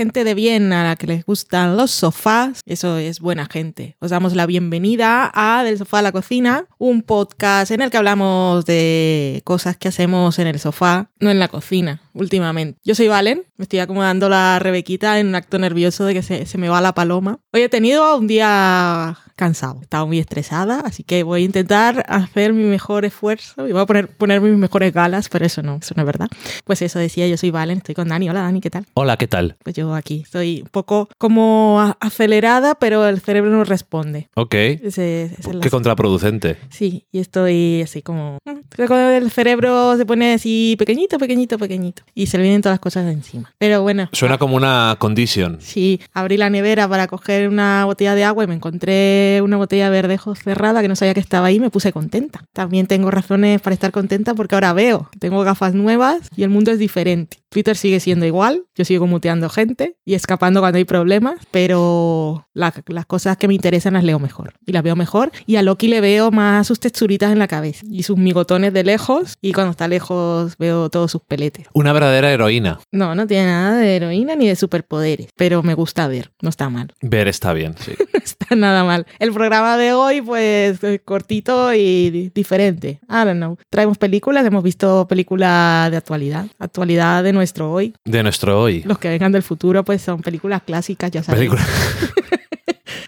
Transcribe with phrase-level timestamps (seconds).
[0.00, 2.62] Gente de bien a la que les gustan los sofás.
[2.64, 3.98] Eso es buena gente.
[4.00, 7.98] Os damos la bienvenida a Del Sofá a la Cocina, un podcast en el que
[7.98, 12.80] hablamos de cosas que hacemos en el sofá, no en la cocina, últimamente.
[12.82, 16.46] Yo soy Valen, me estoy acomodando la Rebequita en un acto nervioso de que se,
[16.46, 17.40] se me va la paloma.
[17.52, 22.52] Hoy he tenido un día cansado, estaba muy estresada, así que voy a intentar hacer
[22.52, 25.94] mi mejor esfuerzo y voy a poner, poner mis mejores galas, pero eso no, eso
[25.96, 26.28] no es verdad.
[26.64, 28.30] Pues eso decía, yo soy Valen, estoy con Dani.
[28.30, 28.86] Hola Dani, ¿qué tal?
[28.94, 29.56] Hola, ¿qué tal?
[29.64, 34.28] Pues yo aquí estoy un poco como acelerada, pero el cerebro no responde.
[34.34, 34.54] Ok.
[34.54, 36.56] Ese- Qué contraproducente.
[36.68, 38.38] Sí, y estoy así como...
[38.44, 42.02] mm, el cerebro se pone así pequeñito, pequeñito, pequeñito.
[42.14, 43.52] Y se le vienen todas las cosas de encima.
[43.58, 44.08] Pero bueno.
[44.12, 45.58] Suena como una condition.
[45.60, 49.84] Sí, abrí la nevera para coger una botella de agua y me encontré una botella
[49.84, 52.44] de verdejo cerrada que no sabía que estaba ahí me puse contenta.
[52.52, 56.70] También tengo razones para estar contenta porque ahora veo, tengo gafas nuevas y el mundo
[56.70, 57.39] es diferente.
[57.50, 62.72] Twitter sigue siendo igual, yo sigo muteando gente y escapando cuando hay problemas, pero la-
[62.86, 65.88] las cosas que me interesan las leo mejor y las veo mejor y a Loki
[65.88, 69.72] le veo más sus texturitas en la cabeza y sus migotones de lejos y cuando
[69.72, 71.66] está lejos veo todos sus peletes.
[71.74, 72.80] Una verdadera heroína.
[72.92, 76.68] No, no tiene nada de heroína ni de superpoderes, pero me gusta ver, no está
[76.70, 76.94] mal.
[77.02, 77.92] Ver está bien, sí.
[77.98, 79.06] No está nada mal.
[79.18, 83.00] El programa de hoy, pues, eh, cortito y di- diferente.
[83.08, 83.56] I don't know.
[83.70, 87.94] Traemos películas, hemos visto películas de actualidad, actualidad de nuestro hoy.
[88.04, 88.82] De nuestro hoy.
[88.84, 91.38] Los que vengan del futuro, pues, son películas clásicas, ya sabes.
[91.38, 91.64] Película.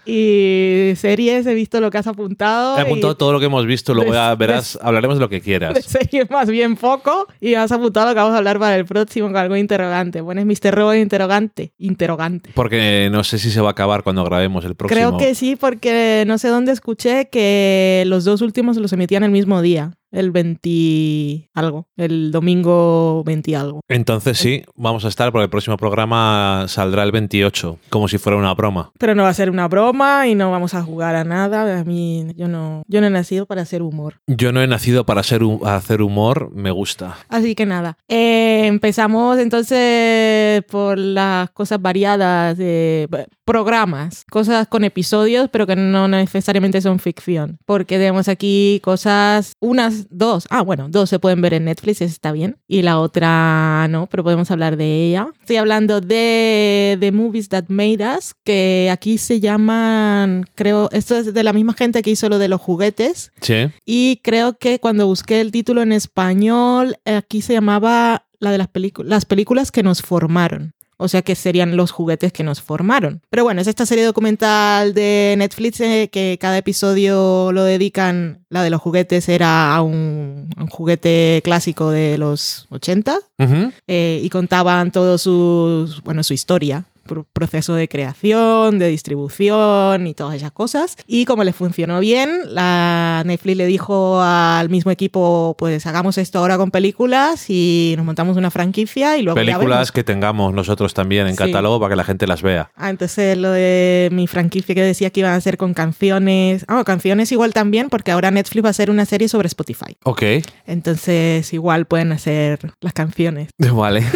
[0.05, 2.77] Y series, he visto lo que has apuntado.
[2.77, 5.41] He apuntado todo lo que hemos visto, luego ya verás, hablaremos de lo que De
[5.41, 5.85] quieras.
[5.85, 7.27] series más bien poco.
[7.39, 10.21] Y has apuntado lo que vamos a hablar para el próximo con algo interrogante.
[10.21, 10.75] Pones Mr.
[10.75, 11.73] Robot interrogante.
[11.77, 12.51] Interrogante.
[12.53, 14.95] Porque no sé si se va a acabar cuando grabemos el próximo.
[14.95, 19.31] Creo que sí, porque no sé dónde escuché que los dos últimos los emitían el
[19.31, 23.81] mismo día, el 20 algo, el domingo 20 algo.
[23.89, 28.37] Entonces sí, vamos a estar, porque el próximo programa saldrá el 28, como si fuera
[28.37, 28.91] una broma.
[28.97, 31.79] Pero no va a ser una broma y no vamos a jugar a nada.
[31.79, 34.15] A mí, yo no, yo no he nacido para hacer humor.
[34.27, 37.17] Yo no he nacido para hu- hacer humor, me gusta.
[37.29, 43.07] Así que nada, Eh, empezamos entonces por las cosas variadas de
[43.45, 50.02] programas, cosas con episodios, pero que no necesariamente son ficción, porque tenemos aquí cosas, unas,
[50.09, 54.07] dos, ah, bueno, dos se pueden ver en Netflix, está bien, y la otra no,
[54.07, 55.27] pero podemos hablar de ella.
[55.39, 61.33] Estoy hablando de The Movies That Made Us, que aquí se llaman, creo, esto es
[61.33, 63.69] de la misma gente que hizo lo de los juguetes, Sí.
[63.85, 68.57] y creo que cuando busqué el título en español, eh, aquí se llamaba la de
[68.57, 70.73] las, películas las películas que nos formaron.
[70.97, 73.21] O sea que serían los juguetes que nos formaron.
[73.29, 78.45] Pero bueno, es esta serie documental de Netflix eh, que cada episodio lo dedican.
[78.49, 83.71] La de los juguetes era a un, juguete clásico de los 80 Ujú.
[83.87, 86.85] eh, y contaban todo sus, bueno, su historia,
[87.33, 90.95] proceso de creación, de distribución y todas esas cosas.
[91.07, 96.39] Y como les funcionó bien, la Netflix le dijo al mismo equipo, pues hagamos esto
[96.39, 101.27] ahora con películas y nos montamos una franquicia y luego Películas que tengamos nosotros también
[101.27, 101.37] en Sí.
[101.37, 102.71] catálogo para que la gente las vea.
[102.75, 106.65] Ah, entonces lo de mi franquicia que decía que iban a ser con canciones.
[106.67, 109.97] Ah, canciones igual también, porque ahora Netflix va a hacer una serie sobre Spotify.
[110.03, 110.23] Ok,
[110.65, 113.49] Entonces igual pueden hacer las canciones.
[113.73, 114.03] vale.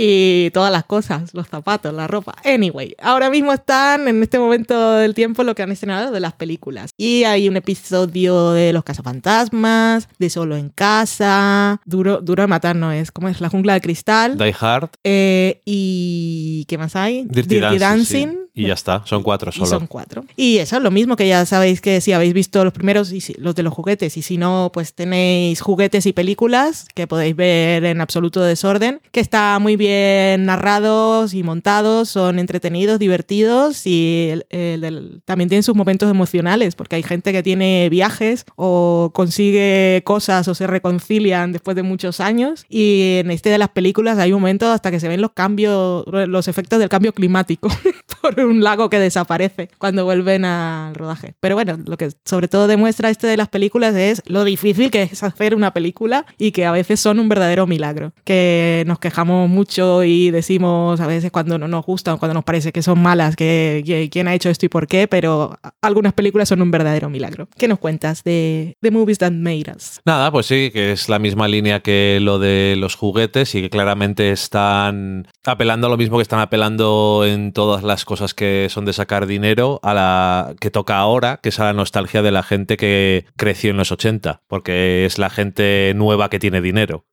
[0.00, 2.34] y todas las cosas, los zapatos, la ropa.
[2.44, 6.34] Anyway, ahora mismo están en este momento del tiempo lo que han estrenado de las
[6.34, 6.90] películas.
[6.96, 12.76] Y hay un episodio de Los Cazafantasmas, de Solo en Casa, Duro, Duro de Matar
[12.76, 13.40] no es, ¿cómo es?
[13.40, 14.38] La Jungla de Cristal.
[14.38, 17.24] Die Hard, Eh, y ¿qué más hay?
[17.28, 18.28] Dirty, Dancing.
[18.28, 18.38] sí.
[18.62, 19.66] Y ya está, son cuatro Y solo.
[19.66, 20.24] son cuatro.
[20.36, 23.20] Y eso es lo mismo que ya sabéis que si habéis visto los primeros, y
[23.20, 27.36] si- los de los juguetes, y si no, pues tenéis juguetes y películas que podéis
[27.36, 34.28] ver en absoluto desorden, que está muy bien narrados y montados, son entretenidos, divertidos y
[34.32, 39.10] el- el- el- también tienen sus momentos emocionales, porque hay gente que tiene viajes o
[39.14, 42.64] consigue cosas o se reconcilian después de muchos años.
[42.68, 46.04] Y en este de las películas hay un momento hasta que se ven los cambios,
[46.06, 47.68] los efectos del cambio climático
[48.22, 51.34] por un lago que desaparece cuando vuelven al rodaje.
[51.40, 55.02] Pero bueno, lo que sobre todo demuestra este de las películas es lo difícil que
[55.02, 58.12] es hacer una película y que a veces son un verdadero milagro.
[58.24, 62.72] Que nos quejamos mucho y decimos a veces cuando no nos gustan, cuando nos parece
[62.72, 66.62] que son malas, que, quién ha hecho esto y por qué, pero algunas películas son
[66.62, 67.48] un verdadero milagro.
[67.56, 70.00] ¿Qué nos cuentas de The Movies That Made Us?
[70.04, 73.70] Nada, pues sí, que es la misma línea que lo de los juguetes y que
[73.70, 78.84] claramente están apelando a lo mismo que están apelando en todas las cosas que son
[78.84, 82.42] de sacar dinero a la que toca ahora, que es a la nostalgia de la
[82.42, 87.04] gente que creció en los 80, porque es la gente nueva que tiene dinero.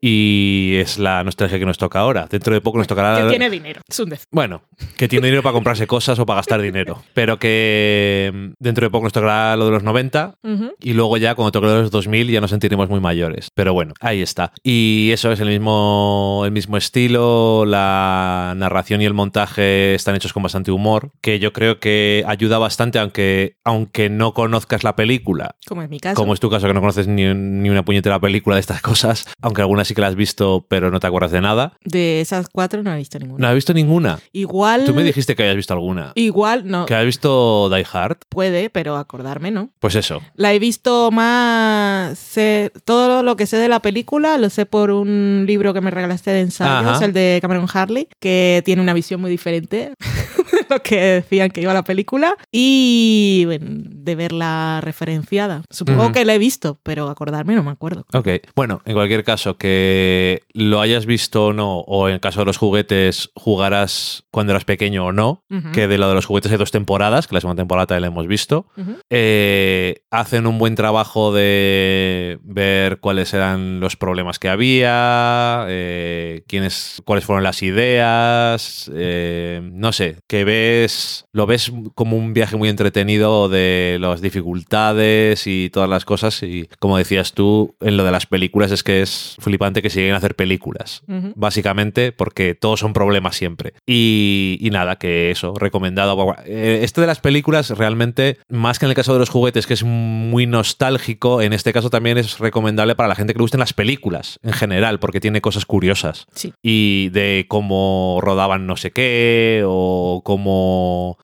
[0.00, 2.26] Y es la nostalgia que nos toca ahora.
[2.30, 3.16] Dentro de poco nos tocará...
[3.16, 3.80] Que la- tiene dinero.
[3.88, 4.62] Es un Bueno,
[4.96, 8.90] que tiene dinero para comprarse cosas o para gastar dinero, pero que mm, dentro de
[8.90, 10.72] poco nos tocará lo de los 90 Ujú.
[10.80, 13.48] y luego ya cuando toque los 2000 ya nos sentiremos muy mayores.
[13.54, 14.52] Pero bueno, ahí está.
[14.62, 20.32] Y eso es el mismo, el mismo estilo, la narración y el montaje están hechos
[20.32, 25.56] con bastante humor, que yo creo que ayuda bastante aunque, aunque no conozcas la película.
[25.66, 26.14] Como es mi caso.
[26.16, 29.26] Como es tu caso, que no conoces ni, ni una puñetera película de estas cosas,
[29.40, 31.72] aunque algunas sí que la has visto, pero no te acuerdas de nada.
[31.84, 33.40] De esas cuatro no he visto ninguna.
[33.42, 34.18] No has visto ninguna.
[34.32, 34.84] Igual.
[34.84, 36.12] Tú me dijiste que habías visto alguna.
[36.14, 36.86] Igual, no.
[36.86, 38.18] ¿Que has visto Die Hard?
[38.28, 39.70] Puede, pero acordarme, ¿no?
[39.80, 40.20] Pues eso.
[40.34, 42.18] La he visto más.
[42.18, 45.90] sé- todo lo que sé de la película lo sé por un libro que me
[45.90, 47.04] regalaste de ensayos, Ajá.
[47.04, 49.92] el de Cameron Harley, que tiene una visión muy diferente
[50.68, 52.36] lo que decían que iba la película.
[52.50, 55.62] Y bueno, de verla referenciada.
[55.70, 58.06] Supongo que la he visto, pero acordarme no me acuerdo.
[58.12, 62.40] Ok, bueno, en cualquier caso, que lo hayas visto o no, o en el caso
[62.40, 66.50] de los juguetes, jugarás cuando eras pequeño o no, que de lo de los juguetes
[66.52, 68.66] hay dos temporadas, que la segunda temporada también la hemos visto,
[69.10, 77.02] eh, hacen un buen trabajo de ver cuáles eran los problemas que había, eh, quiénes,
[77.04, 82.68] cuáles fueron las ideas, eh, no sé, que ves, lo ves como un viaje muy
[82.68, 88.10] entretenido de las dificultades y todas las cosas y como decías tú, en lo de
[88.10, 91.02] las películas es que es flipante que se lleguen a hacer películas
[91.34, 93.74] básicamente, porque todos son problemas siempre.
[93.86, 96.36] Y, y nada, que eso, recomendado.
[96.46, 99.84] Este de las películas, realmente, más que en el caso de los juguetes, que es
[99.84, 103.72] muy nostálgico, en este caso también es recomendable para la gente que le gusten las
[103.72, 106.26] películas en general, porque tiene cosas curiosas.
[106.34, 106.52] Sí.
[106.62, 110.31] Y de cómo rodaban no sé qué, o cómo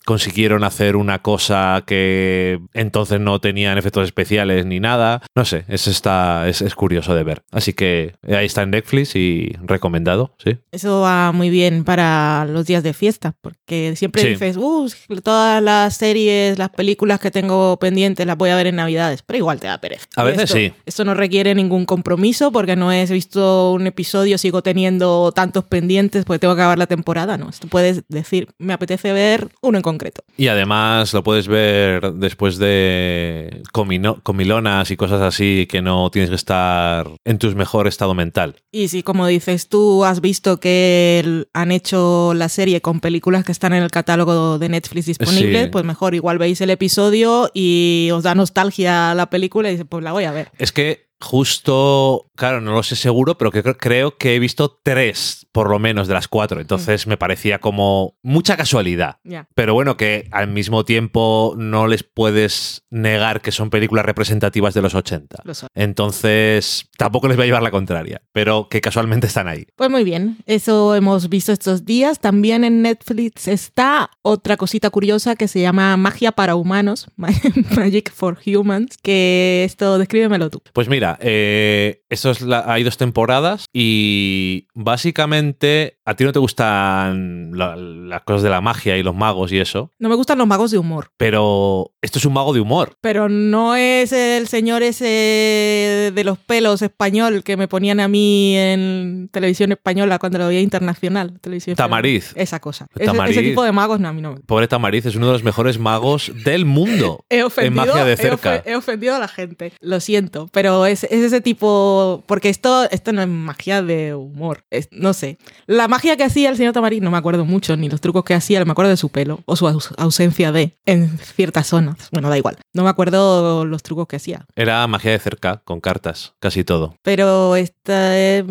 [0.04, 5.22] consiguieron hacer una cosa que entonces no tenían efectos especiales ni nada.
[5.34, 7.42] No sé, es, está, es, es curioso de ver.
[7.50, 10.58] Así que ahí está en Netflix y recomendado, sí.
[10.72, 14.28] Eso va muy bien para los días de fiesta, porque siempre Sí.
[14.30, 14.90] dices, uh,
[15.22, 19.36] todas las series, las películas que tengo pendientes las voy a ver en Navidades, pero
[19.38, 20.06] igual te da pereza.
[20.16, 20.72] A veces esto, sí.
[20.86, 26.24] Esto no requiere ningún compromiso porque no he visto un episodio, sigo teniendo tantos pendientes
[26.24, 27.48] porque tengo que acabar la temporada, no.
[27.50, 30.22] Esto puedes decir, me apetece ver uno en concreto.
[30.36, 36.30] Y además lo puedes ver después de comino- comilonas y cosas así que no tienes
[36.30, 38.56] que estar en tu mejor estado mental.
[38.72, 43.52] Y si, como dices tú, has visto que han hecho la serie con películas que
[43.52, 45.68] están en el catálogo de Netflix disponible, Sí.
[45.70, 50.04] pues mejor, igual veis el episodio y os da nostalgia la película y dices, pues
[50.04, 50.50] la voy a ver.
[50.58, 55.46] Es que justo, claro, no lo sé seguro, pero que, creo que he visto tres,
[55.52, 56.60] por lo menos, de las cuatro.
[56.60, 59.16] Entonces me parecía como mucha casualidad.
[59.24, 59.48] Ya.
[59.54, 64.82] Pero bueno, que al mismo tiempo no les puedes negar que son películas representativas de
[64.82, 65.42] los 80.
[65.44, 65.68] Lo son.
[65.74, 69.66] Entonces, tampoco les voy a llevar la contraria, pero que casualmente están ahí.
[69.76, 72.20] Pues muy bien, eso hemos visto estos días.
[72.20, 78.38] También en Netflix está otra cosita curiosa que se llama Magia para Humanos, Magic for
[78.44, 80.62] Humans, que esto, descríbemelo tú.
[80.72, 86.38] Pues mira, eh, esto es la- hay dos temporadas y básicamente a ti no te
[86.38, 90.38] gustan la- las cosas de la magia y los magos y eso, No me gustan
[90.38, 92.96] los magos de humor, pero esto es un mago de humor.
[93.00, 98.54] pero no es el señor ese de los pelos español que me ponían a mí
[98.56, 101.38] en televisión española cuando lo veía internacional.
[101.40, 101.88] Televisión española.
[101.88, 102.32] Tamariz.
[102.36, 102.86] Esa cosa.
[102.94, 103.36] Ese, Tamariz.
[103.36, 105.78] ese tipo de magos, no, a mí no Pobre Tamariz es uno de los mejores
[105.78, 109.72] magos del mundo He en ofendido, magia de he ofendido a la gente.
[109.80, 111.97] Lo siento, pero es, es ese tipo.
[112.26, 114.64] Porque esto, esto no es magia de humor.
[114.70, 115.38] Es- no sé.
[115.66, 118.34] La magia que hacía el señor Tamariz, no me acuerdo mucho, ni los trucos que
[118.34, 122.08] hacía, me acuerdo de su pelo o su aus- ausencia de en ciertas zonas.
[122.12, 122.56] Bueno, da igual.
[122.74, 124.46] No me acuerdo los trucos que hacía.
[124.56, 126.94] Era magia de cerca, con cartas, casi todo.
[127.02, 128.44] Pero esta, eh,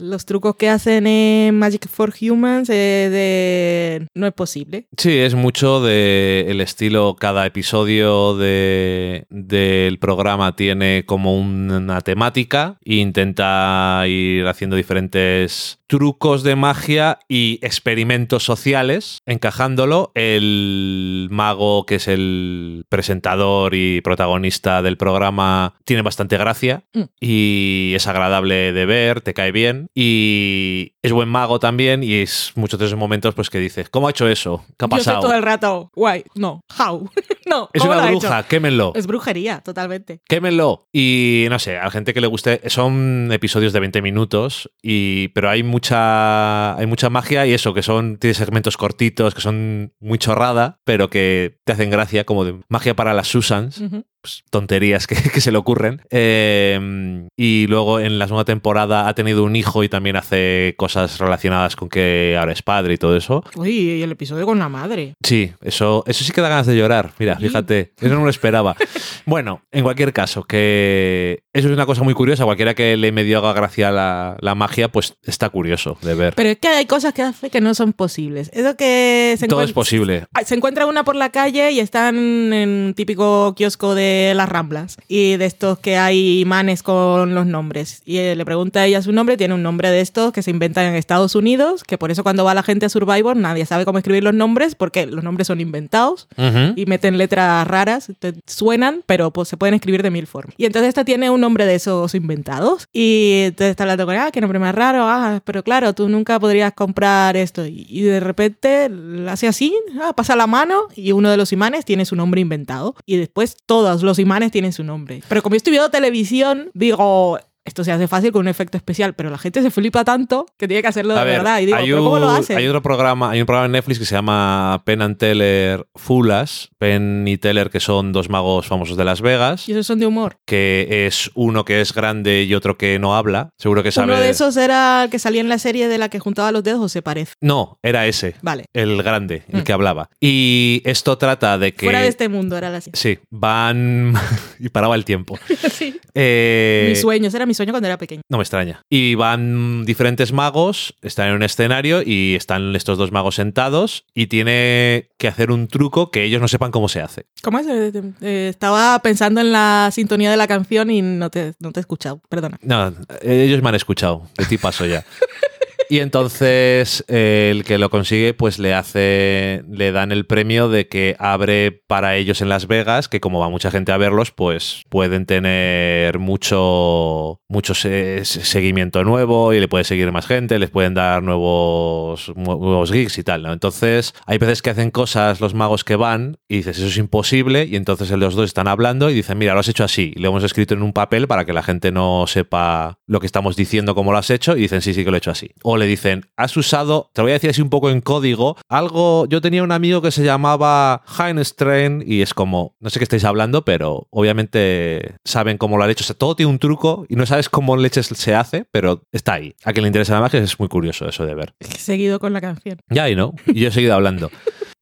[0.00, 4.86] los trucos que hacen en Magic for Humans eh, de, no es posible.
[4.96, 12.76] Sí, es mucho de el estilo, cada episodio de, del programa tiene como una temática
[13.00, 20.12] intenta ir haciendo diferentes trucos de magia y experimentos sociales, encajándolo.
[20.14, 27.02] El mago, que es el presentador y protagonista del programa, tiene bastante gracia Mm.
[27.20, 32.52] y es agradable de ver, te cae bien y es buen mago también y es
[32.54, 34.64] muchos de esos momentos pues que dices, ¿cómo ha hecho eso?
[34.78, 35.20] ¿Qué ha Yo pasado?
[35.20, 37.08] todo el rato, guay, no, how,
[37.46, 37.68] no.
[37.72, 38.20] Es ¿cómo una lo ha hecho?
[38.20, 38.92] bruja, quémenlo.
[38.94, 40.20] Es brujería, totalmente.
[40.28, 40.86] Quémenlo.
[40.92, 45.28] Y no sé, a la gente que le guste, son episodios de 20 minutos, y,
[45.28, 49.92] pero hay mucha, hay mucha magia y eso, que son, tiene segmentos cortitos, que son
[49.98, 53.82] muy chorrada, pero que te hacen gracia, como de magia para las Susans.
[54.24, 56.00] Pues, tonterías que, que se le ocurren.
[56.08, 61.18] Eh, y luego en la segunda temporada ha tenido un hijo y también hace cosas
[61.18, 63.44] relacionadas con que ahora es padre y todo eso.
[63.54, 65.12] Uy, y el episodio con la madre.
[65.22, 67.12] Sí, eso, eso sí que da ganas de llorar.
[67.18, 68.74] Mira, fíjate, eso no lo esperaba.
[69.26, 72.44] bueno, en cualquier caso, que eso es una cosa muy curiosa.
[72.46, 76.34] Cualquiera que le medio haga gracia la, la magia, pues está curioso de ver.
[76.34, 78.50] Pero es que hay cosas que hace que no son posibles.
[78.54, 80.24] Eso que se Todo es posible.
[80.32, 84.48] Ah, Se encuentra una por la calle y están en un típico kiosco de las
[84.48, 88.02] Ramblas y de estos que hay imanes con los nombres.
[88.04, 90.50] Y eh, le pregunta a ella su nombre, tiene un nombre de estos que se
[90.50, 93.84] inventan en Estados Unidos, que por eso cuando va la gente a Survivor nadie sabe
[93.84, 96.74] cómo escribir los nombres porque los nombres son inventados Ujú.
[96.76, 100.54] y meten letras raras, te suenan, pero pues se pueden escribir de mil formas.
[100.56, 104.30] Y entonces esta tiene un nombre de esos inventados y entonces está hablando con ah,
[104.30, 107.66] qué nombre más raro, ah, pero claro, tú nunca podrías comprar esto.
[107.66, 108.90] Y, y de repente
[109.28, 112.94] hace así, ah, pasa la mano y uno de los imanes tiene su nombre inventado
[113.06, 115.22] y después todos los imanes tienen su nombre.
[115.28, 117.38] Pero como yo estoy viendo televisión, digo...
[117.64, 120.68] Esto se hace fácil con un efecto especial, pero la gente se flipa tanto que
[120.68, 121.60] tiene que hacerlo de A ver, verdad.
[121.60, 122.54] Y digo, hay, ¿pero cómo lo hace?
[122.56, 126.68] hay otro programa, hay un programa en Netflix que se llama Penn and Teller Fulas.
[126.78, 130.06] Penn y Teller, que son dos magos famosos de Las Vegas, Y esos son de
[130.06, 130.36] humor.
[130.44, 133.50] que es uno que es grande y otro que no habla.
[133.56, 134.12] Seguro que sabe.
[134.12, 136.62] Uno de esos era el que salía en la serie de la que juntaba los
[136.64, 137.32] dedos o se parece.
[137.40, 138.34] No, era ese.
[138.42, 138.66] Vale.
[138.74, 139.64] El grande, el Mm.
[139.64, 140.10] que hablaba.
[140.20, 141.86] Y esto trata de que.
[141.86, 142.98] Fuera de este mundo era la serie.
[143.00, 144.12] Sí, van.
[144.58, 145.38] y paraba el tiempo.
[145.74, 145.98] Sí.
[146.14, 148.22] Eh, Mi sueño, ese era mi sueño cuando era pequeño.
[148.28, 148.82] No me extraña.
[148.90, 154.26] Y van diferentes magos, están en un escenario y están estos dos magos sentados y
[154.26, 157.26] tiene que hacer un truco que ellos no sepan cómo se hace.
[157.42, 157.66] ¿Cómo es?
[157.66, 161.80] Eh, eh, estaba pensando en la sintonía de la canción y no te, no te
[161.80, 162.58] he escuchado, perdona.
[162.62, 162.92] No,
[163.22, 164.28] ellos me han escuchado.
[164.36, 165.04] De ti paso ya.
[165.90, 170.88] Y entonces eh, el que lo consigue, pues le hace, le dan el premio de
[170.88, 174.82] que abre para ellos en Las Vegas, que como va mucha gente a verlos, pues
[174.88, 180.94] pueden tener mucho, mucho se- seguimiento nuevo y le puede seguir más gente, les pueden
[180.94, 183.42] dar nuevos, nuevos gigs y tal.
[183.42, 183.52] ¿no?
[183.52, 187.64] Entonces hay veces que hacen cosas los magos que van y dices, eso es imposible,
[187.70, 190.44] y entonces los dos están hablando y dicen, mira, lo has hecho así, lo hemos
[190.44, 194.12] escrito en un papel para que la gente no sepa lo que estamos diciendo, cómo
[194.12, 195.50] lo has hecho, y dicen, sí, sí que lo he hecho así.
[195.76, 199.40] Le dicen, has usado, te voy a decir así un poco en código, algo, yo
[199.40, 203.64] tenía un amigo que se llamaba Heinstrain y es como, no sé qué estáis hablando,
[203.64, 206.04] pero obviamente saben cómo lo han hecho.
[206.04, 209.34] O sea, todo tiene un truco y no sabes cómo leches se hace, pero está
[209.34, 209.54] ahí.
[209.64, 211.54] A quien le interesa la magia es muy curioso eso de ver.
[211.60, 212.78] He seguido con la canción.
[212.88, 213.34] Ya, y no.
[213.46, 214.30] Y yo he seguido hablando.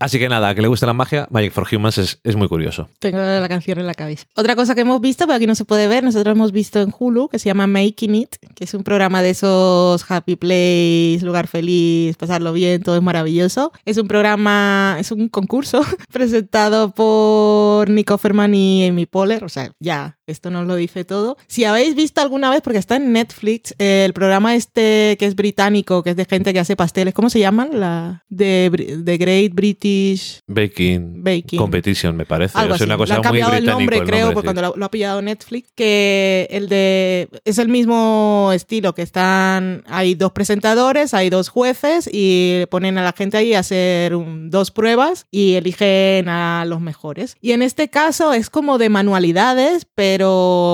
[0.02, 2.88] Así que nada, que le guste la magia, Magic for Humans es, es muy curioso.
[2.99, 4.26] Tengo la canción en la cabeza.
[4.35, 6.92] Otra cosa que hemos visto, pero aquí no se puede ver, nosotros hemos visto en
[6.99, 11.47] Hulu, que se llama Making It, que es un programa de esos happy place, lugar
[11.47, 13.71] feliz, pasarlo bien, todo es maravilloso.
[13.85, 15.82] Es un programa, es un concurso
[16.12, 21.37] presentado por Nico Ferman y Amy Poehler, o sea, ya, esto nos lo dice todo.
[21.47, 25.35] Si habéis visto alguna vez, porque está en Netflix, eh, el programa este que es
[25.35, 27.71] británico, que es de gente que hace pasteles, ¿cómo se llaman?
[27.81, 28.71] La de,
[29.19, 31.59] Great British Baking, Baking.
[31.59, 32.57] Competition, me parece.
[32.59, 32.85] Algo es así.
[32.88, 34.55] una cosa muy cambiado el nombre, el creo, nombre, porque sí.
[34.55, 39.83] cuando lo, lo ha pillado Netflix, que el de es el mismo estilo, que están
[39.87, 44.50] hay dos presentadores, hay dos jueces y ponen a la gente ahí a hacer un-
[44.50, 47.37] dos pruebas y eligen a los mejores.
[47.41, 50.12] Y en este caso es como de manualidades, pero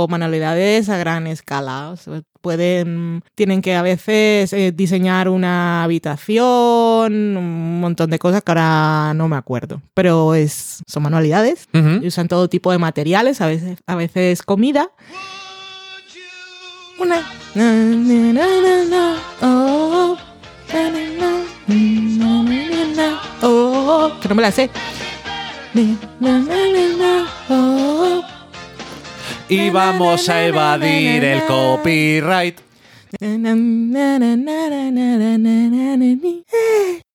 [0.09, 1.91] manualidades a gran escala.
[1.91, 8.43] O sea, pueden tienen que a veces eh, diseñar una habitación, un montón de cosas
[8.43, 13.41] que ahora no me acuerdo, pero es son manualidades y usan todo tipo de materiales,
[13.41, 14.91] a veces, a veces comida.
[17.01, 17.21] Una.
[17.55, 20.17] na, na, na, na, na, oh,
[20.73, 21.31] na, na, na,
[21.69, 24.69] na, na, na, na, oh, que no me la sé
[29.49, 32.59] y vamos a evadir el copyright.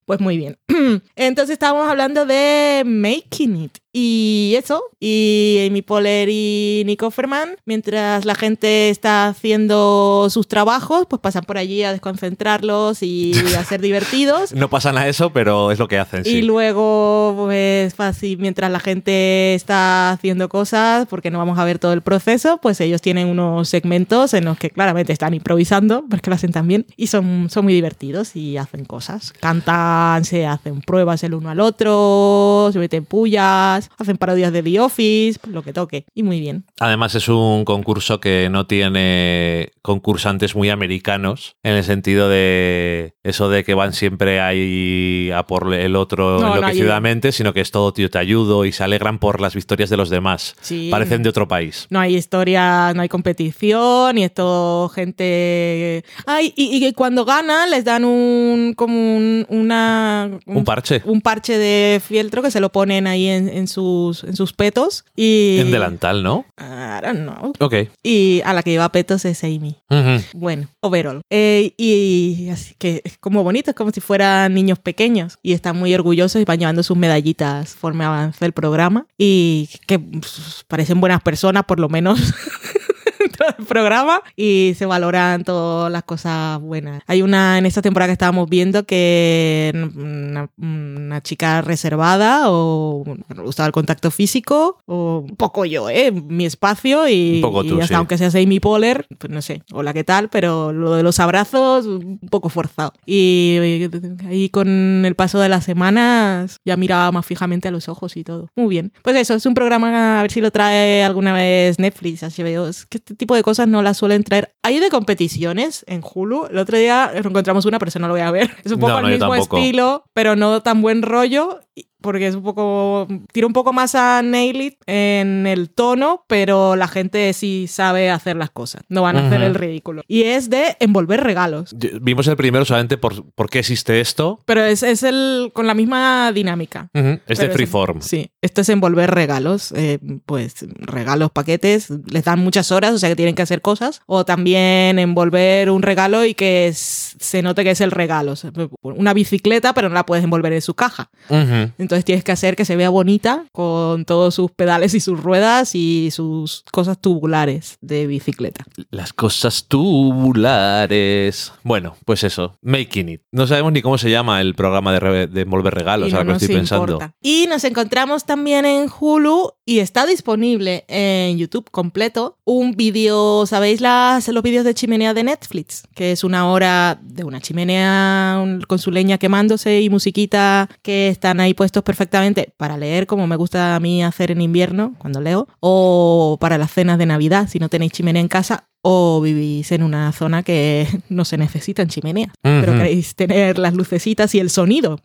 [0.06, 0.58] Pues muy bien.
[1.16, 3.83] Entonces estábamos hablando de Making It.
[3.96, 11.06] Y eso, y Amy Poehler y Nico Ferman, mientras la gente está haciendo sus trabajos,
[11.08, 14.52] pues pasan por allí a desconcentrarlos y a ser divertidos.
[14.54, 16.42] No pasan a eso, pero es lo que hacen, Y sí.
[16.42, 21.94] luego, pues fácil, mientras la gente está haciendo cosas, porque no vamos a ver todo
[21.94, 26.36] el proceso, pues ellos tienen unos segmentos en los que claramente están improvisando, porque lo
[26.36, 29.34] hacen también, y son, son muy divertidos y hacen cosas.
[29.40, 33.83] Cantan, se hacen pruebas el uno al otro, se meten pullas.
[33.98, 36.06] Hacen parodias de The Office, lo que toque.
[36.14, 36.66] Y muy bien.
[36.80, 43.50] Además es un concurso que no tiene concursantes muy americanos, en el sentido de eso
[43.50, 47.72] de que van siempre ahí a por el otro No, no, enloquecidamente, sino que es
[47.72, 50.56] todo tío te ayudo y se alegran por las victorias de los demás.
[50.62, 50.90] Sí.
[50.92, 51.88] Parecen de otro país.
[51.90, 56.04] No hay historia, no hay competición, y es todo gente.
[56.26, 61.02] Ay, y, y cuando ganan les dan un como un, una Un parche.
[61.06, 65.06] un parche de fieltro que se lo ponen ahí en, en sus en sus petos
[65.16, 66.46] y En delantal, ¿no?
[66.58, 67.54] I don't know.
[67.60, 67.90] Ok.
[68.02, 69.76] Y a la que lleva petos es Amy.
[69.90, 70.24] Ujú.
[70.34, 71.22] Bueno, overall.
[71.30, 75.38] Eh, y así que es como bonito, es como si fueran niños pequeños.
[75.42, 79.06] Y están muy orgullosos y van llevando sus medallitas conforme avanza el programa.
[79.18, 82.20] Y que pues, parecen buenas personas, por lo menos.
[83.58, 87.04] del programa y se valoran todas las cosas buenas.
[87.08, 93.36] Hay una en esta temporada que estábamos viendo que una, una chica reservada o no
[93.36, 96.12] le gustaba el contacto físico o un poco yo, ¿eh?
[96.12, 97.94] Mi espacio y, tú, y hasta sí.
[97.94, 100.30] aunque seas Amy Poehler, pues no sé, hola, ¿qué tal?
[100.30, 102.94] Pero lo de los abrazos, un poco forzado.
[103.06, 103.88] Y
[104.28, 108.24] ahí con el paso de las semanas ya miraba más fijamente a los ojos y
[108.24, 108.50] todo.
[108.56, 108.92] Muy bien.
[109.02, 112.68] Pues eso, es un programa, a ver si lo trae alguna vez Netflix, HBO.
[112.68, 114.56] Es que este tipo de cosas no las suelen traer.
[114.64, 116.48] Hay de competiciones en Hulu.
[116.52, 118.52] El otro día encontramos una, pero eso no lo voy a ver.
[118.64, 121.60] Es un poco No, el no, yo mismo estilo, pero no tan buen rollo.
[121.76, 123.08] y- Porque es un poco.
[123.32, 128.10] Tira un poco más a Nail It en el tono, pero la gente sí sabe
[128.12, 128.84] hacer las cosas.
[128.90, 130.04] No van a hacer el ridículo.
[130.08, 131.74] Y es de envolver regalos.
[132.02, 134.40] Vimos el primero solamente por, por qué existe esto.
[134.46, 136.90] Pero es, es el con la misma dinámica.
[136.94, 137.20] Ujú.
[137.26, 138.02] Es de Freeform.
[138.02, 139.72] Sí, esto es envolver regalos.
[139.72, 144.02] eh, pues regalos, paquetes, les dan muchas horas, o sea que tienen que hacer cosas.
[144.08, 148.34] O también envolver un regalo y que se note que es el regalo.
[148.34, 151.10] O sea, Una bicicleta, pero no la puedes envolver en su caja.
[151.30, 155.76] Entonces tienes que hacer que se vea bonita con todos sus pedales y sus ruedas
[155.76, 158.66] y sus cosas tubulares de bicicleta.
[158.90, 161.52] Las cosas tubulares.
[161.64, 163.22] Bueno, pues eso, Making It.
[163.32, 166.18] No sabemos ni cómo se llama el programa de, re- de envolver regalos, y no
[166.18, 166.94] ahora que estoy pensando.
[166.94, 167.14] importa.
[167.22, 173.82] Y nos encontramos también en Hulu y está disponible en YouTube completo un vídeo, ¿sabéis
[173.82, 175.84] las, los vídeos de chimenea de Netflix?
[175.96, 181.40] Que es una hora de una chimenea con su leña quemándose y musiquita que están
[181.40, 185.48] ahí puestos perfectamente para leer, como me gusta a mí hacer en invierno cuando leo,
[185.60, 188.66] o para las cenas de Navidad, si no tenéis chimenea en casa.
[188.86, 194.36] O vivís en una zona que no se necesitan chimeneas, pero queréis tener las lucecitas
[194.36, 195.00] y el sonido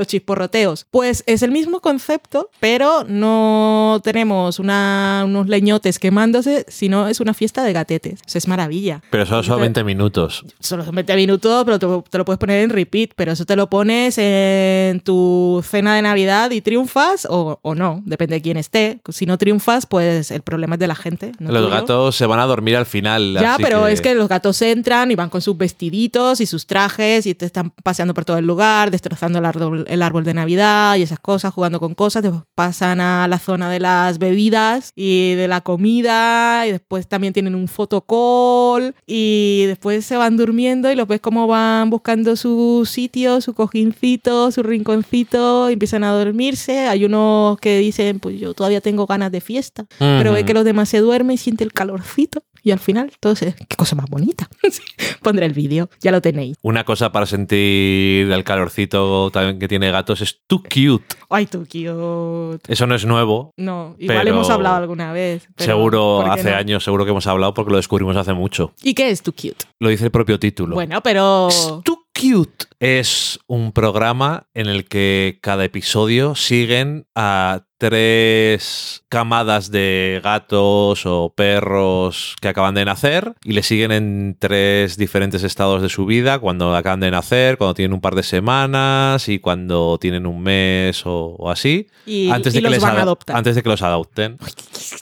[0.00, 0.86] los chisporroteos.
[0.90, 7.34] Pues es el mismo concepto, pero no tenemos una- unos leñotes quemándose, sino es una
[7.34, 8.20] fiesta de gatetes.
[8.26, 9.02] Eso es maravilla.
[9.10, 10.44] Pero solo son 20 minutos.
[10.58, 13.56] Solo son 20 minutos, pero te, te lo puedes poner en repeat, pero eso te
[13.56, 18.56] lo pones en tu cena de Navidad y triunfas o, o no, depende de quién
[18.56, 19.00] esté.
[19.10, 21.32] Si no triunfas, pues el problema es de la gente.
[21.38, 21.74] no Los tuyo.
[21.74, 23.34] gatos se van a dormir al final.
[23.40, 26.66] Ya, así pero es que los gatos entran y van con sus vestiditos y sus
[26.66, 30.34] trajes y te están paseando por todo el lugar, destrozando el árbol, el árbol de
[30.34, 32.22] Navidad y esas cosas, jugando con cosas.
[32.22, 37.32] Después pasan a la zona de las bebidas y de la comida y después también
[37.32, 42.86] tienen un fotocall y después se van durmiendo y los ves cómo van buscando su
[42.86, 46.86] sitio, su cojincito, su rinconcito y empiezan a dormirse.
[46.86, 50.64] Hay unos que dicen, pues yo todavía tengo ganas de fiesta, pero ve que los
[50.64, 52.42] demás se duermen y siente el calorcito.
[52.62, 53.54] Y al final, todo se...
[53.54, 54.48] ¡Qué cosa más bonita!
[55.22, 56.56] Pondré el vídeo, ya lo tenéis.
[56.62, 61.04] Una cosa para sentir el calorcito también que tiene gatos es too cute.
[61.28, 62.72] ¡Ay, tú, cute!
[62.72, 63.52] Eso no es nuevo.
[63.56, 65.48] No, igual Pero hemos hablado alguna vez.
[65.56, 66.56] pero seguro ¿por qué hace no?
[66.56, 68.74] años, seguro que hemos hablado porque lo descubrimos hace mucho.
[68.82, 69.66] ¿Y qué es tu cute?
[69.78, 70.74] Lo dice el propio título.
[70.74, 71.48] Bueno, pero...
[71.84, 80.20] Too Cute es un programa en el que cada episodio siguen a tres camadas de
[80.22, 85.88] gatos o perros que acaban de nacer y le siguen en tres diferentes estados de
[85.88, 90.26] su vida, cuando acaban de nacer, cuando tienen un par de semanas y cuando tienen
[90.26, 94.36] un mes o, o así, Y, de que les antes de que los adopten.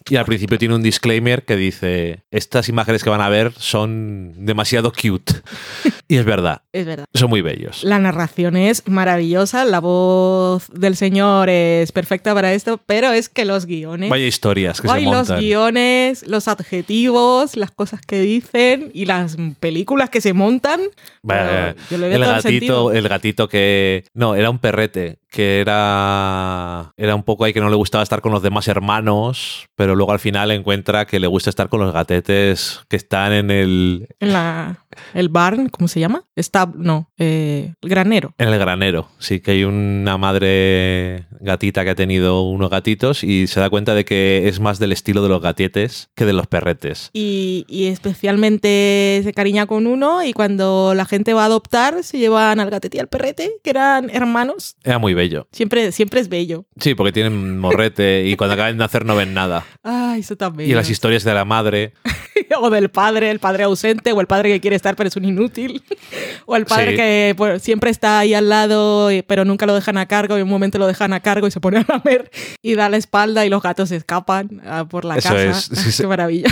[0.09, 4.35] Y al principio tiene un disclaimer que dice, estas imágenes que van a ver son
[4.47, 5.35] demasiado cute.
[6.09, 7.07] y es verdad, Es verdad.
[7.13, 7.83] son muy bellos.
[7.83, 13.47] La narración es maravillosa, la voz del señor es perfecta para esto, pero es que
[13.47, 14.11] los guiones...
[14.11, 19.37] Vaya historias que Ay, se los guiones, los adjetivos, las cosas que dicen y las
[19.59, 20.81] películas que se montan.
[21.23, 24.05] Vaya, Yo le veo el todo gatito, el gatito que.
[24.15, 25.19] No, era un perrete.
[25.31, 26.93] Que era.
[26.97, 29.69] Era un poco ahí que no le gustaba estar con los demás hermanos.
[29.77, 33.51] Pero luego al final encuentra que le gusta estar con los gatetes que están en
[33.51, 34.09] el.
[34.21, 36.25] En la, El barn, ¿cómo se llama?
[36.37, 38.35] Está, no, eh, el granero.
[38.39, 43.47] En el granero, sí, que hay una madre gatita que ha tenido unos gatitos y
[43.47, 46.47] se da cuenta de que es más del estilo de los gatietes que de los
[46.47, 47.11] perretes.
[47.13, 52.19] Y, y especialmente se cariña con uno y cuando la gente va a adoptar se
[52.19, 54.77] llevan al gatete y al perrete, que eran hermanos.
[54.85, 55.49] Era muy bello.
[55.53, 56.67] Siempre, siempre es bello.
[56.79, 59.65] Sí, porque tienen morrete y cuando acaban de nacer no ven nada.
[59.83, 60.71] Ay, eso también.
[60.71, 61.93] Y las historias de la madre.
[62.61, 65.25] o del padre, el padre ausente, o el padre que quiere estar pero es un
[65.25, 65.83] inútil,
[66.47, 66.97] o el padre Sí.
[66.97, 70.45] que pues, siempre está ahí al lado pero nunca lo dejan a cargo y en
[70.45, 72.31] un momento lo dejan a cargo y se pone a lamer
[72.63, 75.45] y da la espalda y los gatos se escapan ah, por la Eso casa.
[75.51, 76.03] es, sí.
[76.03, 76.49] Qué maravilla.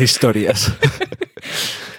[0.00, 0.72] historias.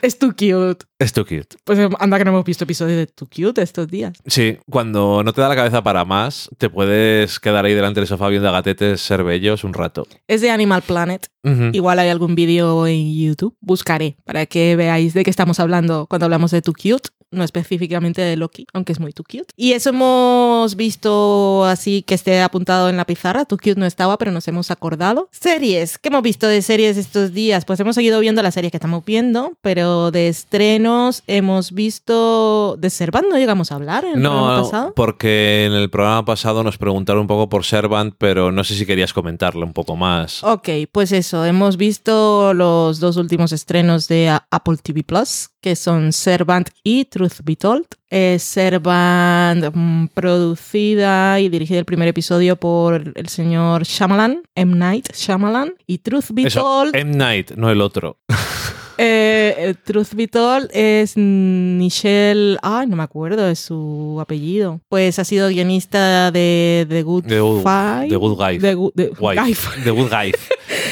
[0.03, 0.85] Es too cute.
[0.99, 1.55] Es too cute.
[1.63, 4.13] Pues anda que no hemos visto episodios de too cute estos días.
[4.27, 8.07] Sí, cuando no te da la cabeza para más, te puedes quedar ahí delante del
[8.07, 10.05] sofá viendo a gatetes ser bellos un rato.
[10.27, 11.27] Es de Animal Planet.
[11.73, 13.55] Igual hay algún vídeo en YouTube.
[13.59, 17.09] Buscaré para que veáis de qué estamos hablando cuando hablamos de Too Cute.
[17.34, 19.54] No específicamente de Loki, aunque es muy Too Cute.
[19.56, 23.46] Y eso hemos visto así que esté apuntado en la pizarra.
[23.46, 25.30] Too Cute no estaba, pero nos hemos acordado.
[25.32, 25.98] Series.
[25.98, 27.65] ¿Qué hemos visto de series estos días?
[27.65, 32.52] Pues hemos seguido viendo las series que estamos viendo, pero de estrenos hemos visto...
[32.78, 34.93] ¿De Servant no llegamos a hablar en el programa No, pasado?
[34.95, 38.86] porque en el programa pasado nos preguntaron un poco por Servant, pero no sé si
[38.86, 40.43] querías comentarlo un poco más.
[40.43, 45.76] Ok, pues eso, hemos visto los dos últimos estrenos de A- Apple TV Plus, que
[45.76, 47.86] son Servant y Truth Be Told.
[48.10, 54.76] Eh, Servant mm, producida y dirigida el primer episodio por el señor Shyamalan, M.
[54.76, 57.15] Night Shyamalan, y Truth Be Eso, Told, M.
[57.15, 58.17] Night, no el otro.
[58.97, 64.79] eh, eh, Truth Be Told es Michelle, ay, no me acuerdo de su apellido.
[64.89, 68.10] Pues ha sido guionista de The Good The Good- Fight.
[68.10, 68.60] The Good Wife.
[68.60, 69.03] The Good- The.
[69.84, 70.32] The Good Guy.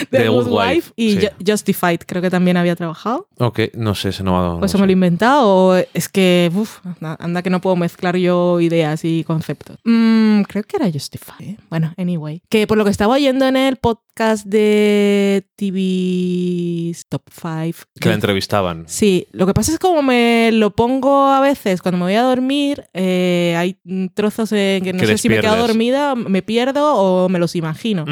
[0.10, 1.18] The The Good Wife, Wife, y sí.
[1.20, 3.28] Ju- Justified, creo que también había trabajado.
[3.40, 6.52] Ok, no sé, se no va Pues no me lo he inventado o es que,
[6.54, 9.78] uf, anda, anda que no puedo mezclar yo ideas y conceptos.
[9.86, 11.42] Mm, creo que era Justified.
[11.52, 11.58] ¿eh?
[11.70, 12.42] Bueno, anyway.
[12.50, 14.02] Que por lo que estaba oyendo en el podcast
[14.46, 17.86] de TV Top 5.
[18.00, 18.84] Que la entrevistaban.
[18.88, 22.16] Sí, lo que pasa es que como me lo pongo a veces cuando me voy
[22.16, 23.78] a dormir, eh, hay
[24.14, 25.60] trozos en que no Que sé si me despierdes.
[25.68, 28.06] dormida, me pierdo o me los imagino.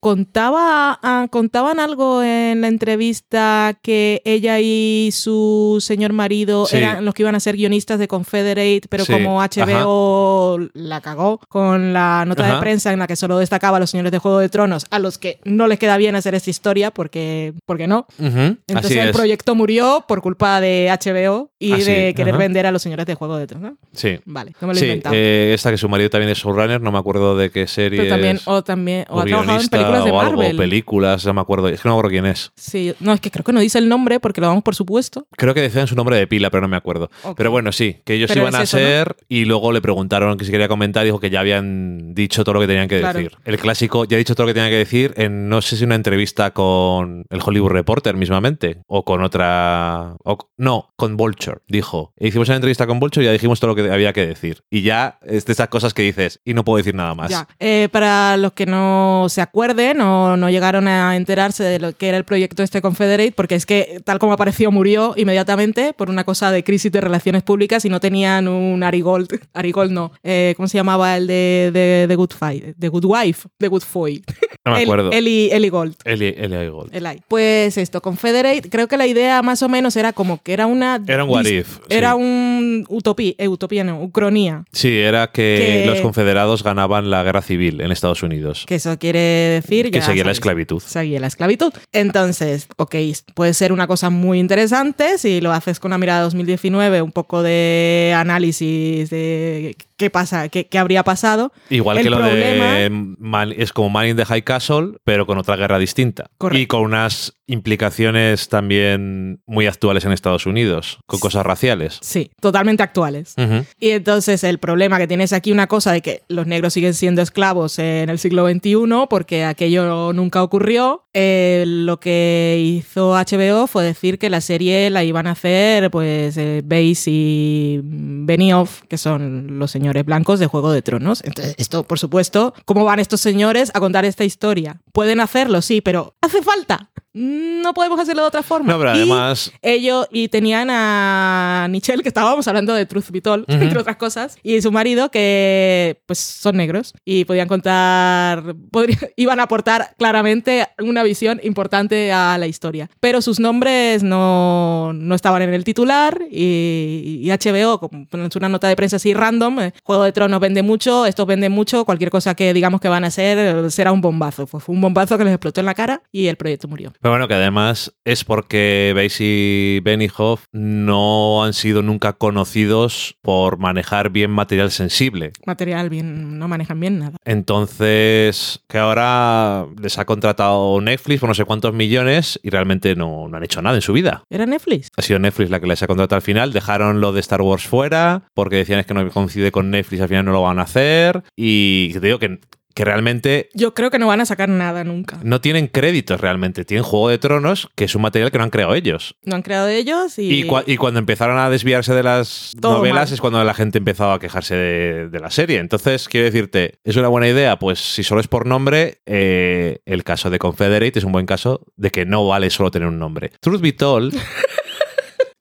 [0.00, 6.76] Contaba, ah, contaban algo en la entrevista que ella y su señor marido Sí.
[6.78, 11.38] eran los que iban a ser guionistas de Confederate, pero Sí, como HBO la cagó
[11.48, 12.54] con la nota Ajá.
[12.54, 14.98] de prensa en la que solo destacaba a los señores de Juego de Tronos, a
[14.98, 18.06] los que no les queda bien hacer esta historia porque, porque no.
[18.18, 22.38] Entonces el proyecto murió por culpa de HBO y Ah, sí, de querer ajá.
[22.42, 23.74] vender a los señores de Juego de Tronos.
[23.92, 24.18] Sí.
[24.24, 25.14] Vale, no me lo he Sí, inventado.
[25.16, 27.98] eh, esta que su marido también es showrunner, no me acuerdo de qué serie.
[28.00, 30.56] pero también, o también, o, ha trabajado en películas de o algo, Marvel.
[30.56, 31.68] películas, no me acuerdo.
[31.68, 32.52] Es que no me acuerdo quién es.
[32.56, 35.26] Sí, no, es que creo que no dice el nombre porque lo damos por supuesto.
[35.36, 37.10] Creo que decían su nombre de pila, pero no me acuerdo.
[37.36, 38.82] Pero bueno, sí, que ellos Pero iban es a eso, ¿no?
[38.82, 42.54] ser y luego le preguntaron que si quería comentar dijo que ya habían dicho todo
[42.54, 43.18] lo que tenían que Claro.
[43.20, 43.36] decir.
[43.44, 45.84] El clásico ya ha dicho todo lo que tenía que decir en no sé si
[45.84, 50.14] una entrevista con el Hollywood Reporter mismamente o con otra...
[50.24, 52.12] o- no, con Vulture, dijo.
[52.18, 54.62] Hicimos una entrevista con Vulture y ya dijimos todo lo que había que decir.
[54.70, 57.30] Y ya es de esas cosas que dices y no puedo decir nada más.
[57.30, 57.48] Ya.
[57.58, 62.08] Eh, para los que no se acuerden o no llegaron a enterarse de lo que
[62.08, 66.24] era el proyecto este Confederate, porque es que tal como apareció murió inmediatamente por una
[66.24, 69.40] cosa de crisis de relaciones públicas y no tenían un Arigold.
[69.52, 70.12] Arigold no.
[70.22, 72.76] Eh, ¿Cómo se llamaba el de, de, de Good Fight?
[72.78, 73.48] The Good Wife.
[73.58, 74.22] The Good Foy.
[74.64, 75.10] No me acuerdo.
[75.10, 75.96] Eli, Eli Gold.
[76.04, 76.94] Eli, Eli Gold.
[76.94, 77.22] Eli.
[77.28, 81.00] Pues esto, Confederate, creo que la idea más o menos era como que era una...
[81.06, 81.82] Era un what sí.
[81.88, 84.64] Era un utopía, eh, utopía no, ucronía.
[84.72, 88.64] Sí, era que, Que- los confederados ganaban la guerra civil en Estados Unidos.
[88.66, 90.80] Que eso quiere decir Que ya seguía la esclavitud.
[90.80, 91.72] Seguía la esclavitud.
[91.92, 92.96] Entonces, ok,
[93.34, 97.42] puede ser una cosa muy interesante si lo haces con una mirada 2019, un poco
[97.42, 101.52] de análisis de qué pasa, qué, qué habría pasado.
[101.70, 105.26] Igual El que lo problema- de Man- es como Man in the High Castle, pero
[105.26, 106.26] con otra guerra distinta.
[106.38, 106.60] Correcto.
[106.60, 111.98] Y con unas implicaciones también muy actuales en Estados Unidos, con cosas raciales.
[112.00, 113.34] Sí, totalmente actuales.
[113.78, 117.20] Y entonces el problema que tienes aquí una cosa de que los negros siguen siendo
[117.22, 121.04] esclavos en el siglo XXI porque aquello nunca ocurrió.
[121.14, 126.36] Eh, lo que hizo HBO fue decir que la serie la iban a hacer pues
[126.38, 131.22] eh, Base y Benioff, que son los señores blancos de Juego de Tronos.
[131.24, 134.80] Entonces esto, por supuesto, ¿cómo van estos señores a contar esta historia?
[134.92, 136.90] Pueden hacerlo, sí, pero hace falta.
[137.14, 138.72] No podemos hacerlo de otra forma.
[138.72, 143.20] No, pero Y además, ellos y tenían a Nichelle, que estábamos hablando de Truth Be
[143.20, 148.98] Told, entre otras cosas, y su marido, que pues son negros y podían contar, podría-
[149.16, 152.88] iban a aportar claramente una visión importante a la historia.
[153.00, 158.48] Pero sus nombres no, no estaban en el titular y, y HBO, como pones una
[158.48, 162.10] nota de prensa así random, eh, Juego de Tronos vende mucho, estos venden mucho, cualquier
[162.10, 164.46] cosa que digamos que van a hacer eh, será un bombazo.
[164.46, 166.92] Pues fue un bombazo que les explotó en la cara y el proyecto murió.
[167.02, 173.58] Pero bueno, que además es porque Basie y Benioff no han sido nunca conocidos por
[173.58, 175.32] manejar bien material sensible.
[175.44, 177.16] Material bien, no manejan bien nada.
[177.24, 183.26] Entonces, que ahora les ha contratado Netflix por no sé cuántos millones y realmente no,
[183.26, 184.22] no han hecho nada en su vida.
[184.30, 184.88] ¿Era Netflix?
[184.96, 186.52] Ha sido Netflix la que les ha contratado al final.
[186.52, 190.08] Dejaron lo de Star Wars fuera porque decían es que no coincide con Netflix, al
[190.08, 191.24] final no lo van a hacer.
[191.36, 192.38] Y te digo que,
[192.74, 195.18] que realmente Yo creo que no van a sacar nada nunca.
[195.22, 196.64] no tienen créditos realmente.
[196.64, 199.14] Tienen Juego de Tronos, que es un material que no han creado ellos.
[199.24, 200.32] No han creado ellos y...
[200.40, 203.14] Y, cua- y cuando empezaron a desviarse de las Todo novelas mal.
[203.14, 205.58] es cuando la gente empezaba a quejarse de, de la serie.
[205.58, 207.58] Entonces, quiero decirte, ¿es una buena idea?
[207.58, 211.60] Pues si solo es por nombre, eh, el caso de Confederate es un buen caso
[211.76, 213.32] de que no vale solo tener un nombre.
[213.40, 214.14] Truth Be Told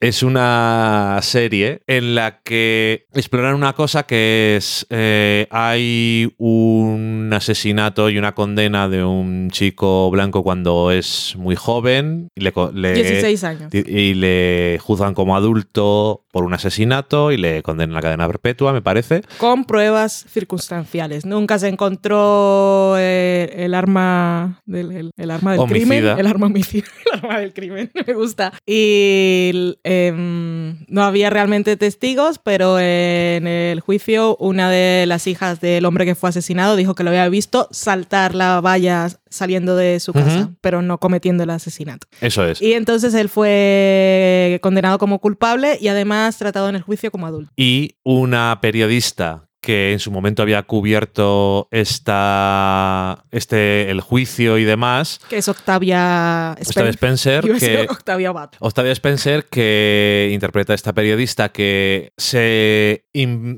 [0.01, 8.09] es una serie en la que exploran una cosa que es eh, hay un asesinato
[8.09, 12.93] y una condena de un chico blanco cuando es muy joven y le, co- le-
[12.95, 13.73] 16 años.
[13.73, 18.73] y y le juzgan como adulto por un asesinato y le condenan a cadena perpetua,
[18.73, 19.21] me parece.
[19.37, 21.25] Con pruebas circunstanciales.
[21.25, 25.85] Nunca se encontró eh, el arma del, el, el arma del Homicida.
[25.97, 26.19] crimen.
[26.19, 26.85] El arma homicida.
[27.11, 27.91] El arma del crimen.
[28.07, 28.53] Me gusta.
[28.65, 35.85] Y em, no había realmente testigos, pero en el juicio una de las hijas del
[35.85, 40.13] hombre que fue asesinado dijo que lo había visto saltar la valla saliendo de su
[40.13, 42.07] casa, pero no cometiendo el asesinato.
[42.19, 42.61] Eso es.
[42.61, 47.51] Y entonces él fue condenado como culpable y además tratado en el juicio como adulto.
[47.55, 55.19] y una periodista que en su momento había cubierto esta, este, el juicio y demás,
[55.29, 58.55] Que es Octavia Octavia Spencer, que, Octavia Bat.
[58.59, 63.05] Octavia Spencer, que interpreta a esta periodista que se,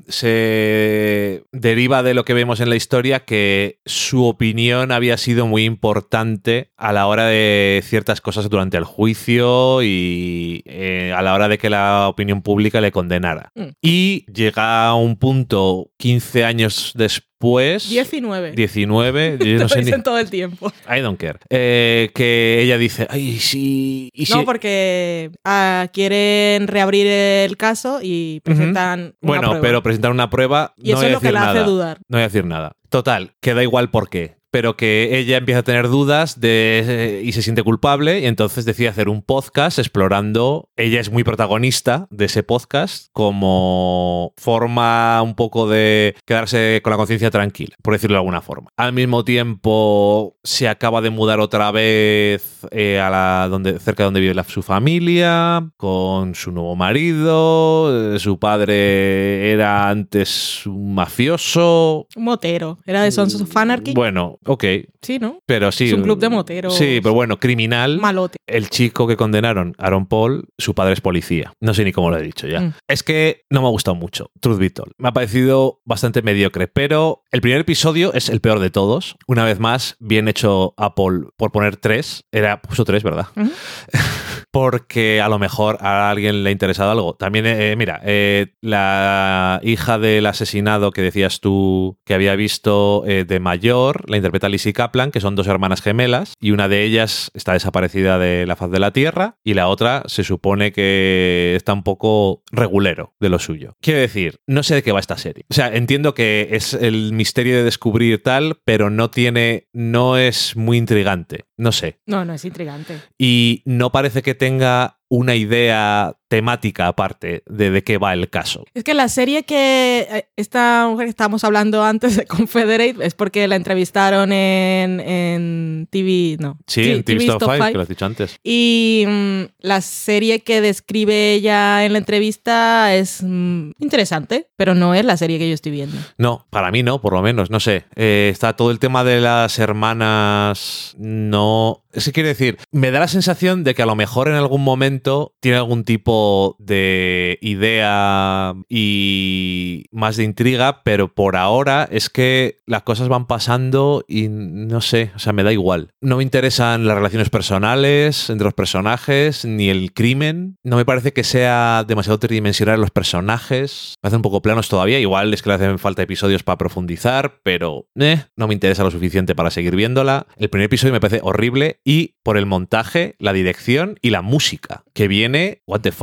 [0.09, 5.63] se deriva de lo que vemos en la historia, que su opinión había sido muy
[5.63, 11.47] importante a la hora de ciertas cosas durante el juicio y eh, a la hora
[11.47, 13.51] de que la opinión pública le condenara.
[13.55, 13.69] Mm.
[13.81, 17.87] Y llega a un punto 15 años después.
[17.89, 18.51] 19.
[18.51, 20.69] 19, yo no lo sé ni, dicen todo el tiempo.
[20.93, 21.39] I don't care.
[21.49, 24.25] Eh, que ella dice, ay, sí, y.
[24.33, 29.61] No, porque ah, quieren reabrir el caso y presentan una Bueno, prueba.
[29.61, 31.51] pero presentar una prueba Y no eso voy es a lo que la nada.
[31.53, 31.97] hace dudar.
[32.09, 32.73] No voy a decir nada.
[32.89, 34.35] Total, que da igual por qué.
[34.53, 38.65] Pero que ella empieza a tener dudas de, eh, y se siente culpable y entonces
[38.65, 40.69] decide hacer un podcast explorando.
[40.77, 46.97] Ella es muy protagonista de ese podcast como forma un poco de quedarse con la
[46.97, 48.69] conciencia tranquila, por decirlo de alguna forma.
[48.77, 54.05] Al mismo tiempo se acaba de mudar otra vez eh, a la donde cerca de
[54.05, 58.13] donde vive la- su familia con su nuevo marido.
[58.15, 62.07] eh, Su padre era antes un mafioso.
[62.15, 62.77] Un motero.
[62.85, 63.93] Era de Sons of Anarchy.
[63.95, 64.63] Bueno, ok,
[65.01, 65.39] Sí, ¿no?
[65.45, 65.85] pero sí.
[65.85, 66.75] Es un club de moteros.
[66.75, 67.99] Sí, pero bueno, criminal.
[67.99, 68.37] Malote.
[68.47, 71.53] El chico que condenaron, Aaron Paul, su padre es policía.
[71.59, 72.61] No sé ni cómo lo he dicho ya.
[72.61, 72.73] Mm.
[72.87, 74.91] Es que no me ha gustado mucho, Truth Be Told.
[74.97, 79.15] Me ha parecido bastante mediocre, pero el primer episodio es el peor de todos.
[79.27, 82.25] Una vez más, bien hecho a Paul por poner tres.
[82.31, 83.27] Era, puso tres, ¿verdad?
[84.53, 87.15] porque a lo mejor a alguien le ha interesado algo.
[87.15, 93.25] También, eh, mira, eh, la hija del asesinado que decías tú que había visto eh,
[93.25, 97.31] de mayor, la interpreta Lizzie Kaplan, que son dos hermanas gemelas, y una de ellas
[97.33, 101.73] está desaparecida de la faz de la Tierra, y la otra se supone que está
[101.73, 103.75] un poco regulero de lo suyo.
[103.81, 105.45] Quiero decir, no sé de qué va esta serie.
[105.49, 110.55] O sea, entiendo que es el misterio de descubrir tal, pero no tiene, no es
[110.55, 111.45] muy intrigante.
[111.55, 112.99] No sé No, no, es intrigante.
[113.17, 118.65] y no parece que tenga una idea temática aparte de de qué va el caso.
[118.73, 123.13] Es que la serie que eh, esta mujer que estábamos hablando antes de Confederate es
[123.13, 126.59] porque la entrevistaron en, en TV, no.
[126.67, 127.71] Sí, en TV Stop Stop 5, Five.
[127.71, 128.39] que lo has dicho antes.
[128.43, 134.93] Y mm, la serie que describe ella en la entrevista es mm, interesante, pero no
[134.93, 135.97] es la serie que yo estoy viendo.
[136.17, 137.85] No, para mí no, por lo menos, no sé.
[137.95, 141.79] Eh, está todo el tema de las hermanas, no...
[141.91, 144.63] Es que quiere decir, me da la sensación de que a lo mejor en algún
[144.63, 146.22] momento tiene algún tipo
[146.59, 154.03] de idea y más de intriga, pero por ahora es que las cosas van pasando
[154.07, 155.89] y no sé, o sea, me da igual.
[156.01, 160.57] No me interesan las relaciones personales entre los personajes, ni el crimen.
[160.63, 163.95] No me parece que sea demasiado tridimensional los personajes.
[164.01, 164.99] Me hacen un poco planos todavía.
[164.99, 168.91] Igual es que le hacen falta episodios para profundizar, pero eh, no me interesa lo
[168.91, 170.27] suficiente para seguir viéndola.
[170.37, 174.83] El primer episodio me parece horrible y por el montaje, la dirección y la música
[174.93, 176.02] que viene, what the fuck,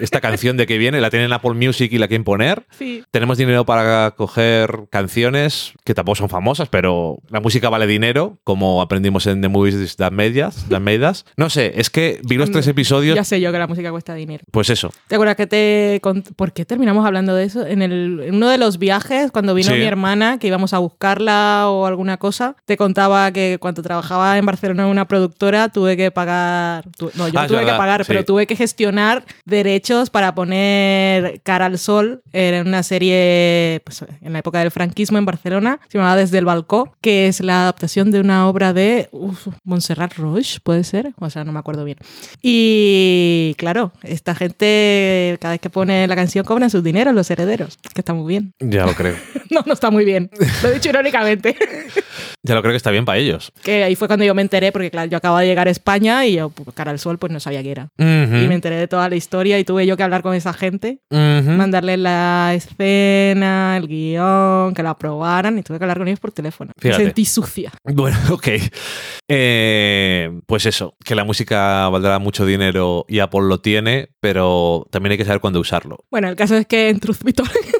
[0.00, 2.64] esta canción de que viene, la tienen en Apple Music y la quieren poner.
[2.70, 3.04] Sí.
[3.10, 8.82] Tenemos dinero para coger canciones que tampoco son famosas, pero la música vale dinero, como
[8.82, 10.66] aprendimos en The Movies That Made Us.
[10.68, 11.24] That Made Us.
[11.36, 13.16] No sé, es que vi los tres episodios.
[13.16, 14.44] Ya sé yo que la música cuesta dinero.
[14.50, 14.92] Pues eso.
[15.08, 16.00] ¿Te acuerdas que te...
[16.36, 17.66] ¿Por qué terminamos hablando de eso?
[17.66, 19.76] En, el, en uno de los viajes, cuando vino Sí.
[19.78, 24.46] mi hermana, que íbamos a buscarla o alguna cosa, te contaba que cuando trabajaba en
[24.46, 26.84] Barcelona en una productora, tuve que pagar...
[26.96, 28.08] tu- no, yo Ah, tuve que pagar, sí.
[28.08, 34.32] pero tuve que gestionar derechos para poner Cara al Sol en una serie pues, en
[34.32, 38.10] la época del franquismo en Barcelona, se llamaba Desde el Balcó, que es la adaptación
[38.10, 41.98] de una obra de uf, Montserrat Roig, puede ser, o sea, no me acuerdo bien.
[42.42, 47.76] Y claro, esta gente cada vez que pone la canción cobran sus dineros los herederos,
[47.94, 48.52] que está muy bien.
[48.60, 49.16] Ya lo creo.
[49.50, 50.30] No, no está muy bien.
[50.62, 51.56] Lo he dicho irónicamente.
[52.42, 53.52] Ya lo creo que está bien para ellos.
[53.62, 56.24] que ahí fue cuando yo me enteré, porque claro, yo acababa de llegar a España
[56.24, 57.90] y yo, pues, cara al sol, pues no sabía qué era.
[57.98, 58.36] Ujú.
[58.36, 61.00] Y me enteré de toda la historia y tuve yo que hablar con esa gente,
[61.10, 61.50] Ujú.
[61.50, 66.32] mandarle la escena, el guion, que la aprobaran y tuve que hablar con ellos por
[66.32, 66.72] teléfono.
[66.82, 67.72] Me sentí sucia.
[67.84, 68.48] Bueno, ok.
[69.28, 75.12] Eh, pues eso, que la música valdrá mucho dinero y Apple lo tiene, pero también
[75.12, 76.04] hay que saber cuándo usarlo.
[76.10, 77.50] Bueno, el caso es que en Truth Be Told,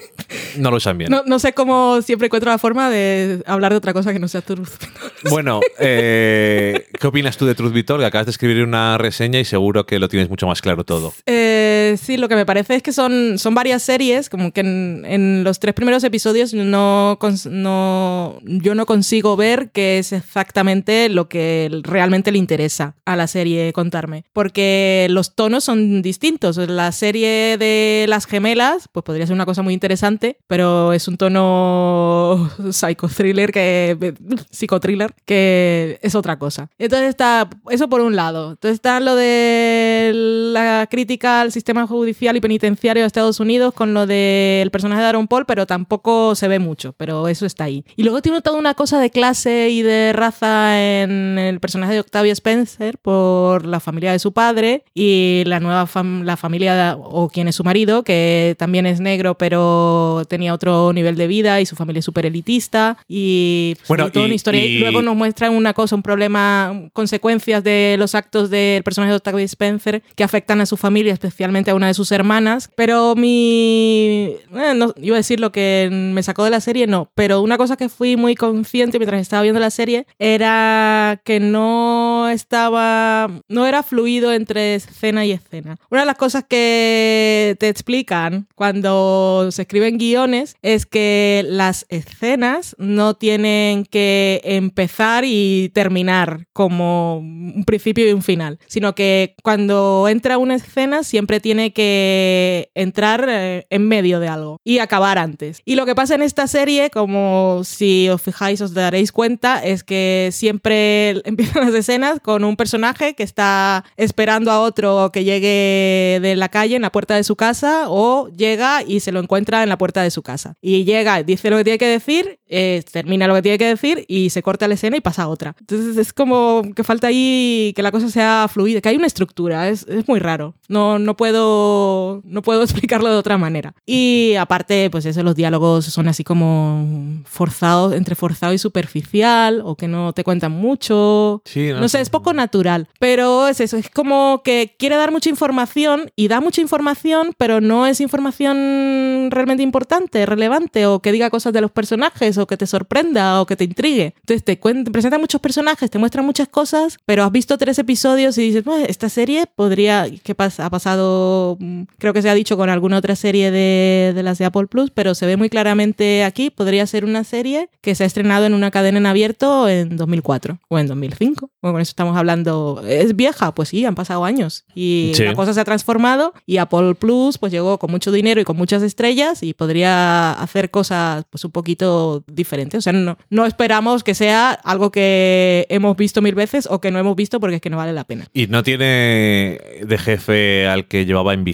[0.56, 1.10] No lo usan bien.
[1.10, 4.28] no, no sé cómo siempre encuentro la forma de hablar de otra cosa que no
[4.28, 4.68] sea Truth.
[5.28, 8.00] Bueno, eh, ¿qué opinas tú de Truth Told?
[8.00, 11.12] Que acabas de escribir una reseña y seguro que lo tienes mucho más claro todo.
[11.26, 15.04] Eh, sí, lo que me parece es que son, son varias series, como que en,
[15.06, 17.18] en los tres primeros episodios no,
[17.50, 23.26] no, yo no consigo ver qué es exactamente lo que realmente le interesa a la
[23.26, 26.56] serie contarme, porque los tonos son distintos.
[26.56, 31.16] La serie de las gemelas, pues podría ser una cosa muy interesante, pero es un
[31.16, 34.14] tono psicothriller que
[34.50, 36.68] psicotriller que es otra cosa.
[36.76, 38.50] Entonces está eso por un lado.
[38.50, 43.94] Entonces está lo de la crítica al sistema judicial y penitenciario de Estados Unidos con
[43.94, 47.84] lo del personaje de Aaron Paul, pero tampoco se ve mucho, pero eso está ahí.
[47.94, 52.00] Y luego tiene toda una cosa de clase y de raza en el personaje de
[52.00, 57.28] Octavia Spencer por la familia de su padre y la nueva fam- la familia o
[57.28, 61.66] quien es su marido, que también es negro, pero tenía otro nivel de vida y
[61.66, 64.64] su familia es súper elitista y pues, Bueno, toda y- una historia.
[64.64, 69.10] y- Y luego nos muestran una cosa, un problema, consecuencias de los actos del personaje
[69.10, 72.70] de Octavia Spencer que afectan a su familia, especialmente a una de sus hermanas.
[72.74, 74.34] Pero mi...
[74.54, 77.10] eh, no, iba a decir lo que me sacó de la serie, no.
[77.14, 82.28] Pero una cosa que fui muy consciente mientras estaba viendo la serie era que no
[82.30, 83.28] estaba...
[83.48, 85.76] No era fluido entre escena y escena.
[85.90, 90.29] Una de las cosas que te explican cuando se escriben guiones
[90.62, 98.22] es que las escenas no tienen que empezar y terminar como un principio y un
[98.22, 104.28] final, sino que cuando entra una escena siempre tiene que entrar eh, en medio de
[104.28, 105.62] algo y acabar antes.
[105.64, 109.84] Y lo que pasa en esta serie, como si os fijáis os daréis cuenta, es
[109.84, 116.18] que siempre empiezan las escenas con un personaje que está esperando a otro que llegue
[116.20, 119.62] de la calle en la puerta de su casa o llega y se lo encuentra
[119.62, 120.54] en la puerta de su casa.
[120.60, 124.04] Y llega, dice lo que tiene que decir, eh, termina lo que tiene que decir
[124.08, 125.54] y se corta la escena y pasa a otra.
[125.60, 129.68] Entonces es como que falta ahí que la cosa sea fluida, que hay una estructura,
[129.68, 130.54] es, es muy raro.
[130.68, 133.74] No, no, puedo, no puedo explicarlo de otra manera.
[133.86, 139.76] Y aparte, pues eso, los diálogos son así como forzados, entre forzado y superficial, o
[139.76, 141.42] que no te cuentan mucho.
[141.44, 145.30] Sí, No sé, es poco natural, pero es eso, es como que quiere dar mucha
[145.30, 151.30] información y da mucha información, pero no es información realmente importante, relevante, o que diga
[151.30, 154.14] cosas de los personajes, o que te sorprenda, o que te intrigue.
[154.20, 157.78] Entonces te, cuen- te presenta muchos personajes, te muestra muchas cosas, pero has visto tres
[157.78, 160.66] episodios y dices, "Bueno, esta serie podría, ¿qué pasa?
[160.66, 164.38] Ha pasado, mm, creo que se ha dicho con alguna otra serie de, de las
[164.38, 168.04] de Apple Plus, pero se ve muy claramente aquí, podría ser una serie que se
[168.04, 171.50] ha estrenado en una cadena en abierto en 2004 o en 2005.
[171.62, 172.82] Bueno, con eso estamos hablando.
[172.86, 173.54] ¿Es vieja?
[173.54, 174.64] Pues sí, han pasado años.
[174.74, 175.24] Y Sí.
[175.24, 178.56] la cosa se ha transformado y Apple Plus pues llegó con mucho dinero y con
[178.56, 182.78] muchas estrellas y podría a hacer cosas pues un poquito diferentes.
[182.78, 186.90] O sea, no, no esperamos que sea algo que hemos visto mil veces o que
[186.90, 188.26] no hemos visto porque es que no vale la pena.
[188.32, 191.44] ¿Y no tiene de jefe al que llevaba en?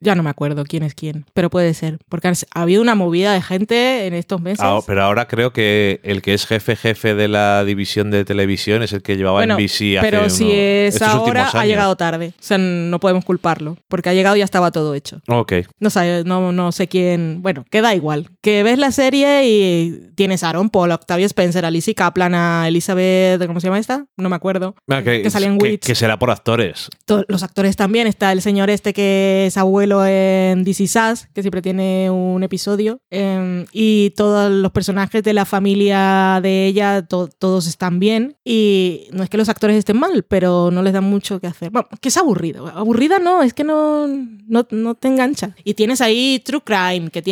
[0.00, 1.98] Ya no me acuerdo quién es quién, pero puede ser.
[2.08, 4.60] Porque ha habido una movida de gente en estos meses.
[4.62, 8.82] Ah, pero ahora creo que el que es jefe jefe de la división de televisión
[8.82, 12.32] es el que llevaba Bueno, en hace pero si es ahora, ha llegado tarde.
[12.38, 13.76] O sea, no podemos culparlo.
[13.88, 15.20] Porque ha llegado y ya estaba todo hecho.
[15.28, 15.52] Ok.
[15.78, 17.40] No sé, no, no sé quién.
[17.42, 18.28] Bueno, que da igual.
[18.42, 22.34] Que ves la serie y tienes a Aaron Paul, a Octavia Spencer, a Lizzie Kaplan,
[22.34, 23.46] a Elizabeth.
[23.46, 24.06] ¿Cómo se llama esta?
[24.16, 24.74] No me acuerdo.
[24.88, 26.88] Ah, que, Que salía en que- que será por actores.
[27.04, 28.06] To- Los actores también.
[28.06, 33.00] Está el señor este que es abuelo en Is Us, que siempre tiene un episodio.
[33.10, 38.36] em, y todos los personajes de la familia de ella, to- todos están bien.
[38.44, 41.70] Y no es que los actores estén mal, pero no les dan mucho que hacer.
[41.70, 42.66] Bueno, que es aburrido.
[42.68, 45.54] Aburrida no, es que no, no, no te engancha.
[45.64, 47.22] Y tienes ahí True Crime, que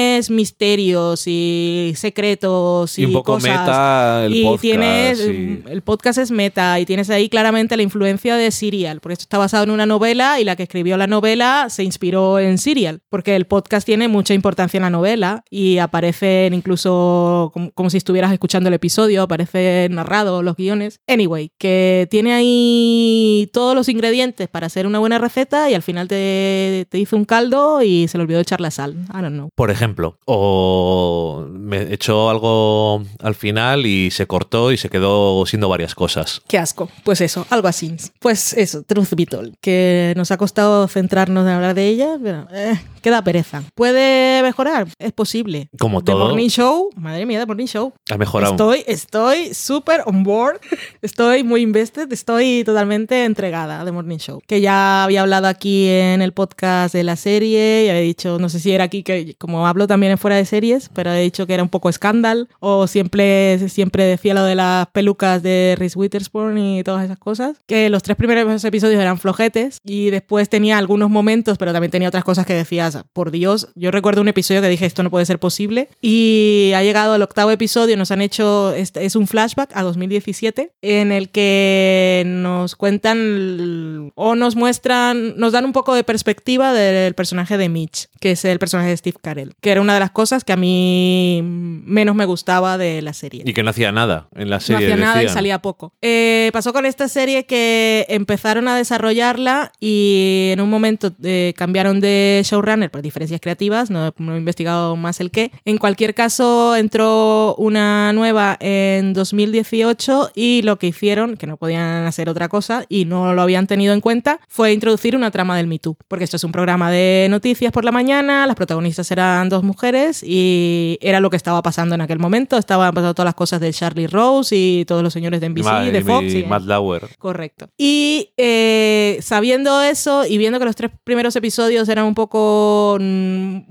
[0.00, 4.62] tienes misterios y secretos y, Y un poco cosas meta el y podcast.
[4.62, 9.12] tienes y- el podcast es meta y tienes ahí claramente la influencia de Serial, porque
[9.14, 12.56] esto está basado en una novela y la que escribió la novela se inspiró en
[12.58, 17.90] Serial, porque el podcast tiene mucha importancia en la novela y aparecen incluso como, como
[17.90, 21.00] si estuvieras escuchando el episodio, aparecen narrados los guiones.
[21.08, 26.08] Anyway, que tiene ahí todos los ingredientes para hacer una buena receta y al final
[26.08, 28.94] te, te hizo un caldo y se le olvidó echar la sal.
[29.10, 29.48] I don't know.
[29.54, 29.89] Por ejemplo,
[30.24, 36.42] o me echó algo al final y se cortó y se quedó siendo varias cosas.
[36.48, 36.88] Qué asco.
[37.04, 37.94] Pues eso, algo así.
[38.18, 42.46] Pues eso, Truth Be Told, que nos ha costado centrarnos en hablar de ella, pero
[42.52, 43.62] eh, queda pereza.
[43.74, 44.88] ¿Puede mejorar?
[44.98, 45.68] Es posible.
[45.78, 46.26] Como The todo.
[46.26, 47.92] Morning Show, madre mía, The Morning Show.
[48.10, 48.52] Ha mejorado.
[48.52, 50.60] Estoy, estoy súper on board,
[51.02, 54.40] estoy muy invested, estoy totalmente entregada a The Morning Show.
[54.46, 58.48] Que ya había hablado aquí en el podcast de la serie, y había dicho, no
[58.48, 61.46] sé si era aquí, que como hablo también en fuera de series, pero he dicho
[61.46, 65.98] que era un poco escándalo, o siempre, siempre decía lo de las pelucas de Reese
[65.98, 67.58] Witherspoon y todas esas cosas.
[67.66, 72.08] Que los tres primeros episodios eran flojetes, y después tenía algunos momentos, pero también tenía
[72.08, 75.26] otras cosas que decías, por Dios, yo recuerdo un episodio que dije, esto no puede
[75.26, 79.70] ser posible, y ha llegado el octavo episodio, nos han hecho, este es un flashback
[79.74, 86.04] a 2017, en el que nos cuentan o nos muestran, nos dan un poco de
[86.04, 89.94] perspectiva del personaje de Mitch, que es el personaje de Steve Carell, que era una
[89.94, 93.42] de las cosas que a mí menos me gustaba de la serie.
[93.46, 94.92] Y que no hacía nada en la No serie.
[94.92, 95.92] hacía nada y salía poco.
[96.02, 102.00] Eh, pasó con esta serie que empezaron a desarrollarla y en un momento eh, cambiaron
[102.00, 105.50] de showrunner por diferencias creativas, no, no he investigado más el qué.
[105.64, 112.04] En cualquier caso, entró una nueva en 2018 y lo que hicieron, que no podían
[112.06, 115.66] hacer otra cosa y no lo habían tenido en cuenta, fue introducir una trama del
[115.66, 115.96] Me Too.
[116.08, 120.22] Porque esto es un programa de noticias por la mañana, las protagonistas eran dos mujeres
[120.22, 122.56] y era lo que estaba pasando en aquel momento.
[122.58, 125.92] Estaban pasando todas las cosas de Charlie Rose y todos los señores de Y NBC,
[125.92, 126.34] de y Fox.
[126.34, 127.02] y- Matt Lauer.
[127.18, 127.68] Correcto.
[127.78, 133.02] Y eh, sabiendo eso y viendo que los tres primeros episodios eran un poco, mm,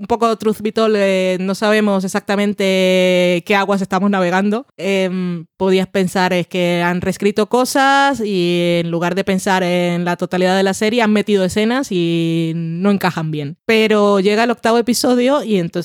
[0.00, 5.86] un poco truth be told, eh, no sabemos exactamente qué aguas estamos navegando, em, podías
[5.86, 10.62] pensar es que han reescrito cosas y en lugar de pensar en la totalidad de
[10.62, 13.56] la serie han metido escenas y no encajan bien.
[13.66, 15.79] Pero llega el octavo episodio y entonces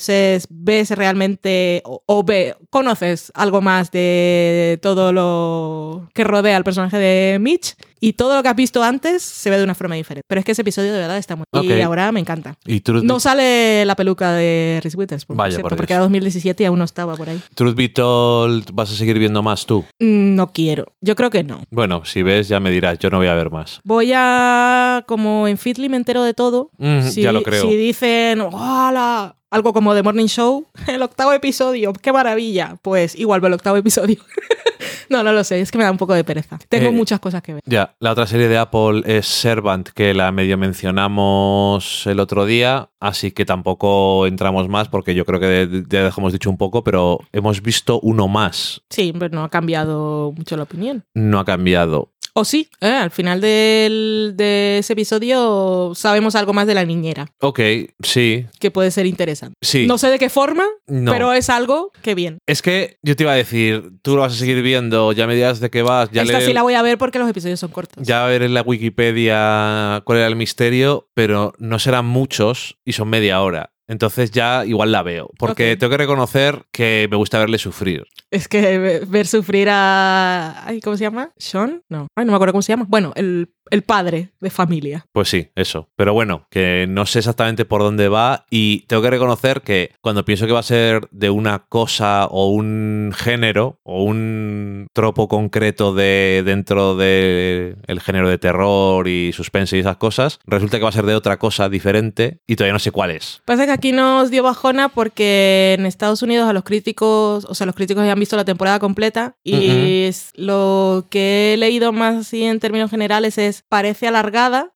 [0.50, 6.98] ves realmente o, o ve, conoces algo más de todo lo que rodea al personaje
[6.98, 10.22] de Mitch y todo lo que has visto antes se ve de una forma diferente.
[10.28, 11.44] Pero es que ese episodio de verdad está muy...
[11.52, 11.64] Ok.
[11.64, 12.56] Y ahora me encanta.
[12.66, 15.78] Y Truth, No sale la peluca de Reese Witherspoon, por Vaya, cierto, por Dios.
[15.78, 17.40] porque era 2017 y aún no estaba por ahí.
[17.54, 19.84] Truth Be Told, ¿vas a seguir viendo más tú?
[19.98, 20.92] Mm, No quiero.
[21.00, 21.62] Yo creo que no.
[21.70, 23.80] Bueno, si ves ya me dirás, yo no voy a ver más.
[23.84, 26.70] Voy a, como en Fitly me entero de todo.
[26.78, 27.62] Mm, si, ya lo creo.
[27.62, 29.36] Si dicen, ¡hola!
[29.50, 32.76] Algo como The Morning Show, el octavo episodio, qué maravilla.
[32.82, 34.18] Pues igual veo el octavo episodio.
[35.10, 36.58] no, no lo sé, es que me da un poco de pereza.
[36.68, 37.62] Tengo Eh, muchas cosas que ver.
[37.66, 42.90] Ya, la otra serie de Apple es Servant, que la medio mencionamos el otro día,
[43.00, 47.20] así que tampoco entramos más porque yo creo que ya dejamos dicho un poco, pero
[47.32, 48.82] hemos visto uno más.
[48.90, 51.04] Sí, pero no ha cambiado mucho la opinión.
[51.14, 52.12] No ha cambiado.
[52.38, 52.86] O sí, ¿eh?
[52.88, 57.60] al final del- de ese episodio sabemos algo más de la niñera, Ok,
[58.02, 59.54] sí, que puede ser interesante.
[59.62, 59.86] sí.
[59.86, 61.12] No sé de qué forma, No.
[61.12, 62.36] pero es algo que bien.
[62.46, 65.34] Es que yo te iba a decir, tú lo vas a seguir viendo, ya me
[65.34, 67.70] dirás de qué vas, ya Esta sí la voy a ver porque los episodios son
[67.70, 68.06] cortos.
[68.06, 73.08] Ya ver en la Wikipedia cuál era el misterio, pero no serán muchos y son
[73.08, 73.72] media hora.
[73.88, 75.30] Entonces ya igual la veo.
[75.38, 78.04] Porque tengo que reconocer que me gusta verle sufrir.
[78.30, 80.66] Es que ve- ver sufrir a.
[80.66, 81.30] ay, ¿Cómo se llama?
[81.36, 81.82] ¿Sean?
[81.88, 82.08] No.
[82.16, 82.86] Ay, no me acuerdo cómo se llama.
[82.88, 85.06] Bueno, el, el padre de familia.
[85.12, 85.88] Pues sí, eso.
[85.96, 90.24] Pero bueno, que no sé exactamente por dónde va y tengo que reconocer que cuando
[90.24, 95.94] pienso que va a ser de una cosa o un género o un tropo concreto
[95.94, 100.92] de dentro del género de terror y suspense y esas cosas, resulta que va a
[100.92, 103.42] ser de otra cosa diferente y todavía no sé cuál es.
[103.44, 107.66] Pasa que aquí nos dio bajona porque en Estados Unidos a los críticos, o sea,
[107.66, 112.42] los críticos ya han visto la temporada completa y lo que he leído más así
[112.44, 114.72] en términos generales es parece alargada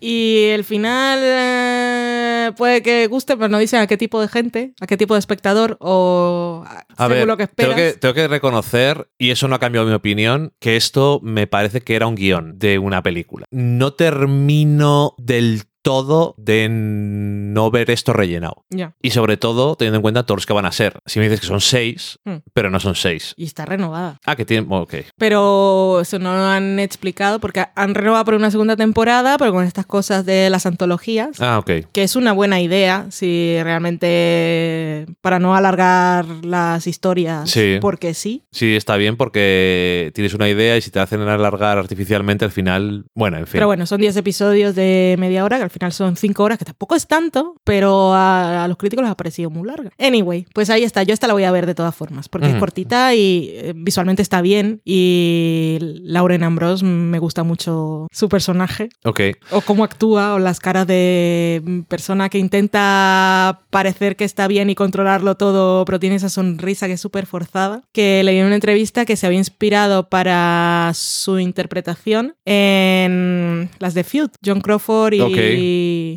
[0.00, 4.72] y el final eh, puede que guste, pero no dicen a qué tipo de gente,
[4.80, 7.92] a qué tipo de espectador o a- según ver, lo que tengo esperas.
[7.94, 11.80] que, tengo que reconocer, y eso no ha cambiado mi opinión, que esto me parece
[11.80, 13.46] que era un guion de una película.
[13.50, 18.64] No termino del todo de no ver esto rellenado.
[19.02, 20.98] Y sobre todo, teniendo en cuenta todos los que van a ser.
[21.06, 22.36] Si me dices que son seis, Hmm.
[22.52, 23.34] pero no son seis.
[23.36, 24.18] Y está renovada.
[24.26, 24.70] Ah, que tienen.
[24.70, 24.94] Ok.
[25.16, 29.64] Pero eso no lo han explicado porque han renovado por una segunda temporada, pero con
[29.64, 31.40] estas cosas de las antologías.
[31.40, 31.70] Ah, ok.
[31.92, 37.78] que es una buena idea si realmente para no alargar las historias Sí.
[37.80, 42.44] porque sí Sí, está bien porque tienes una idea y si te hacen alargar artificialmente
[42.44, 43.04] al final.
[43.14, 43.52] Bueno, en fin.
[43.54, 46.64] pero bueno son 10 episodios de media hora que al final son 5 horas que
[46.64, 50.70] tampoco es tanto pero a, a los críticos les ha parecido muy larga anyway pues
[50.70, 53.50] ahí está yo esta la voy a ver de todas formas porque es cortita y
[53.52, 59.20] eh, visualmente está bien y Lauren Ambrose me gusta mucho su personaje Ok.
[59.50, 64.74] o cómo actúa o las caras de persona que intenta parecer que está bien y
[64.74, 67.82] controlarlo todo, pero tiene esa sonrisa que es súper forzada.
[67.92, 74.04] Que leí en una entrevista que se había inspirado para su interpretación en las de
[74.04, 75.20] Feud, John Crawford y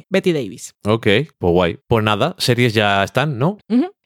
[0.09, 0.75] Betty Davis.
[0.85, 1.07] Ok.
[1.37, 1.79] Pues guay.
[1.87, 3.57] Pues nada, series ya están, ¿no?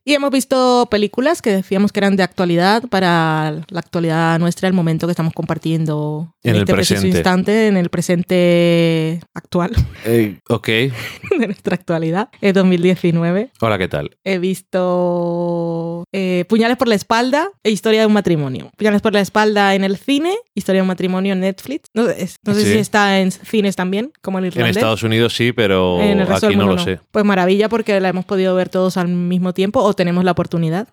[0.07, 4.73] Y hemos visto películas que decíamos que eran de actualidad para la actualidad nuestra, el
[4.75, 7.07] momento que estamos compartiendo En el este presente.
[7.07, 9.71] instante, en el presente actual.
[10.07, 10.67] Eh, ok.
[11.39, 13.49] de nuestra actualidad, es 2019.
[13.59, 14.11] Hola, ¿qué tal?
[14.23, 18.69] He visto eh, Puñales por la espalda e Historia de un matrimonio.
[18.77, 21.89] Puñales por la espalda en el cine, Historia de un matrimonio en Netflix.
[21.95, 22.73] No, es- no sé Sí.
[22.73, 24.77] si está en cines también, como En irlandés.
[24.77, 26.99] Estados Unidos sí, pero En el resto aquí del no lo sé.
[27.09, 30.87] Pues maravilla porque la hemos podido ver todos al mismo tiempo o tenemos la oportunidad.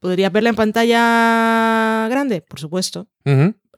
[0.00, 2.40] ¿Podrías verla en pantalla grande?
[2.40, 3.06] Por supuesto.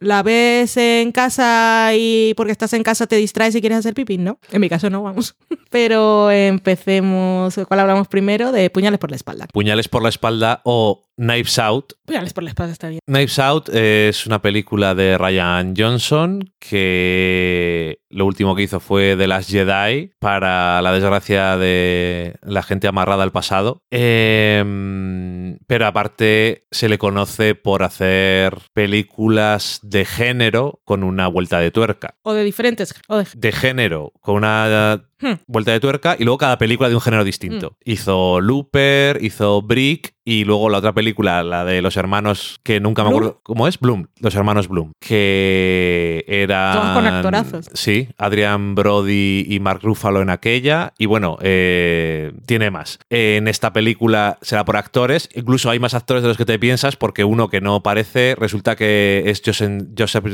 [0.00, 4.16] ¿La ves en casa y porque estás en casa te distraes y quieres hacer pipí?
[4.16, 4.38] No.
[4.52, 5.34] En mi caso no, vamos.
[5.70, 7.58] Pero empecemos.
[7.66, 8.52] ¿Cuál hablamos primero?
[8.52, 9.48] De puñales por la espalda.
[9.52, 11.94] Puñales por la espalda o Knives Out.
[12.04, 13.00] Puñales por la espalda está bien.
[13.06, 19.26] Knives Out es una película de Ryan Johnson que lo último que hizo fue The
[19.26, 23.82] Last Jedi para la desgracia de la gente amarrada al pasado.
[23.90, 31.70] Em, pero aparte se le conoce por hacer películas de género con una vuelta de
[31.70, 32.14] tuerca.
[32.22, 32.94] O de diferentes.
[33.08, 33.26] O de...
[33.34, 35.32] De género con una Hmm.
[35.48, 37.76] vuelta de tuerca y luego cada película de un género distinto.
[37.84, 43.02] Hizo Looper, hizo Brick y luego la otra película, la de los hermanos que nunca
[43.02, 43.18] me ¿Bloom?
[43.22, 47.68] acuerdo cómo es, Bloom, los hermanos Bloom, que Todos con actorazos.
[47.74, 52.98] Sí, Adrian Brody y Mark Ruffalo en aquella y bueno, eh, tiene más.
[53.10, 56.96] En esta película será por actores, incluso hay más actores de los que te piensas
[56.96, 60.24] porque uno que no parece resulta que es Joseph, Joseph